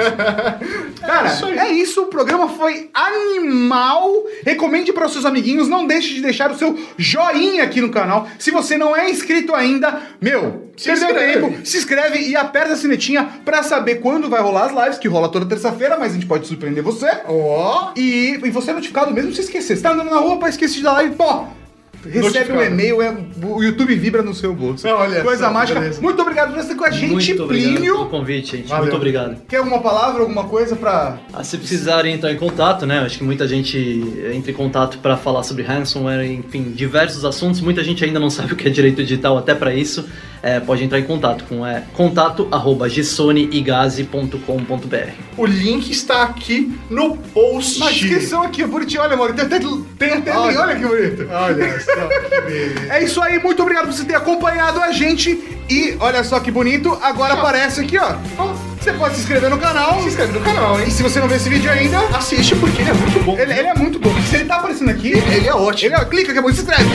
Cara, 1.04 1.26
isso 1.26 1.44
aí. 1.46 1.58
é 1.58 1.72
isso. 1.72 2.02
O 2.02 2.06
programa 2.06 2.48
foi 2.50 2.88
animal. 2.94 4.08
Recomende 4.44 4.92
para 4.92 5.06
os 5.06 5.12
seus 5.12 5.24
amiguinhos. 5.26 5.66
Não 5.68 5.88
deixe 5.88 6.14
de 6.14 6.20
deixar 6.22 6.52
o 6.52 6.56
seu 6.56 6.78
joinha 6.96 7.64
aqui 7.64 7.80
no 7.80 7.90
canal. 7.90 8.28
Se 8.38 8.52
você 8.52 8.78
não 8.78 8.96
é 8.96 9.10
inscrito 9.10 9.52
ainda, 9.54 10.00
meu, 10.20 10.70
Se 10.76 10.84
perdeu 10.88 11.08
inscreve. 11.08 11.32
tempo. 11.40 11.66
Se 11.66 11.76
inscreve 11.78 12.18
e 12.28 12.36
aperta 12.36 12.74
a 12.74 12.76
sinetinha 12.76 13.28
para 13.44 13.64
saber 13.64 13.96
quando 13.96 14.28
vai 14.28 14.40
rolar 14.40 14.66
as 14.66 14.72
lives, 14.84 14.98
que 14.98 15.08
rola 15.08 15.28
toda 15.28 15.46
terça-feira, 15.46 15.96
mas 15.98 16.12
a 16.12 16.14
gente 16.14 16.26
pode 16.26 16.46
surpreender 16.46 16.82
você. 16.84 17.10
Ó, 17.26 17.90
E, 17.96 18.38
e 18.44 18.50
você 18.50 18.70
é 18.70 18.74
notificado 18.74 19.12
mesmo 19.12 19.32
se 19.32 19.40
esquecer. 19.40 19.76
Você 19.76 19.82
tá 19.82 19.90
andando 19.92 20.10
na 20.10 20.20
rua, 20.20 20.38
pá, 20.38 20.48
esqueci 20.48 20.76
de 20.76 20.82
dar 20.84 20.92
live, 20.92 21.16
pô. 21.16 21.44
Recebe 22.10 22.52
um 22.52 22.62
e-mail, 22.62 23.02
é, 23.02 23.16
o 23.42 23.62
YouTube 23.62 23.94
vibra 23.94 24.22
no 24.22 24.34
seu 24.34 24.54
bolso. 24.54 24.86
Olha 24.88 25.22
Coisa 25.22 25.46
só, 25.46 25.52
mágica. 25.52 25.78
beleza. 25.80 26.00
Muito 26.00 26.20
obrigado 26.22 26.52
por 26.52 26.58
estar 26.60 26.74
com 26.74 26.84
a 26.84 26.90
gente, 26.90 27.12
Muito 27.12 27.42
obrigado 27.42 27.70
pelo 27.70 27.84
Plínio. 27.86 28.06
convite, 28.06 28.56
gente. 28.56 28.68
Valeu. 28.68 28.84
Muito 28.84 28.96
obrigado. 28.96 29.36
Quer 29.48 29.56
alguma 29.58 29.80
palavra, 29.80 30.20
alguma 30.22 30.44
coisa 30.44 30.76
pra. 30.76 31.18
Ah, 31.32 31.44
se 31.44 31.56
precisarem 31.58 32.14
entrar 32.14 32.32
em 32.32 32.36
contato, 32.36 32.86
né? 32.86 33.00
Acho 33.00 33.18
que 33.18 33.24
muita 33.24 33.46
gente 33.46 33.78
entra 34.34 34.50
em 34.50 34.54
contato 34.54 34.98
para 34.98 35.16
falar 35.16 35.42
sobre 35.42 35.62
ransomware, 35.62 36.24
enfim, 36.30 36.72
diversos 36.74 37.24
assuntos. 37.24 37.60
Muita 37.60 37.82
gente 37.84 38.04
ainda 38.04 38.18
não 38.20 38.30
sabe 38.30 38.52
o 38.52 38.56
que 38.56 38.66
é 38.68 38.70
direito 38.70 39.02
digital, 39.02 39.36
até 39.38 39.54
para 39.54 39.74
isso. 39.74 40.04
É, 40.42 40.60
pode 40.60 40.84
entrar 40.84 40.98
em 41.00 41.04
contato 41.04 41.44
com 41.48 41.66
é, 41.66 41.82
o 45.36 45.46
link 45.46 45.90
está 45.90 46.22
aqui 46.22 46.76
no 46.90 47.16
post. 47.16 47.78
Na 47.80 47.90
descrição 47.90 48.42
aqui, 48.42 48.64
bonitinho. 48.64 49.02
Olha, 49.02 49.14
amor, 49.14 49.32
tem 49.34 49.44
até, 49.44 49.58
tem 49.98 50.12
até 50.12 50.36
Olha. 50.36 50.48
link, 50.50 50.58
olha 50.60 50.76
que 50.76 50.86
bonito. 50.86 51.28
Olha 51.30 51.80
só, 51.80 51.92
que 52.08 52.40
beleza. 52.42 52.74
É 52.90 53.04
isso 53.04 53.20
aí, 53.22 53.38
muito 53.42 53.60
obrigado 53.62 53.86
por 53.86 53.92
você 53.92 54.04
ter 54.04 54.14
acompanhado 54.14 54.80
a 54.80 54.92
gente. 54.92 55.38
E 55.70 55.96
olha 56.00 56.24
só 56.24 56.40
que 56.40 56.50
bonito, 56.50 56.96
agora 57.02 57.34
Tchau. 57.34 57.40
aparece 57.44 57.80
aqui, 57.80 57.98
ó. 57.98 58.14
Você 58.80 58.92
pode 58.92 59.16
se 59.16 59.20
inscrever 59.22 59.50
no 59.50 59.58
canal. 59.58 60.00
Se 60.02 60.08
inscreve 60.08 60.32
no 60.32 60.40
canal, 60.40 60.78
E 60.80 60.84
hein? 60.84 60.90
se 60.90 61.02
você 61.02 61.20
não 61.20 61.28
viu 61.28 61.36
esse 61.36 61.48
vídeo 61.48 61.70
ainda, 61.70 61.98
Assiste 62.16 62.54
porque 62.56 62.80
ele 62.80 62.90
é 62.90 62.94
muito 62.94 63.20
bom. 63.24 63.36
ele, 63.38 63.52
ele 63.52 63.68
é 63.68 63.74
muito 63.74 63.98
bom. 63.98 64.10
Se 64.30 64.36
ele 64.36 64.44
tá 64.46 64.56
aparecendo 64.56 64.90
aqui, 64.90 65.08
Ele 65.10 65.46
é 65.46 65.52
ótimo. 65.54 65.94
ele 65.94 66.00
é, 66.00 66.04
clica 66.06 66.32
que 66.32 66.38
é 66.38 66.42
bom, 66.42 66.50
se 66.52 66.60
inscreve. 66.62 66.88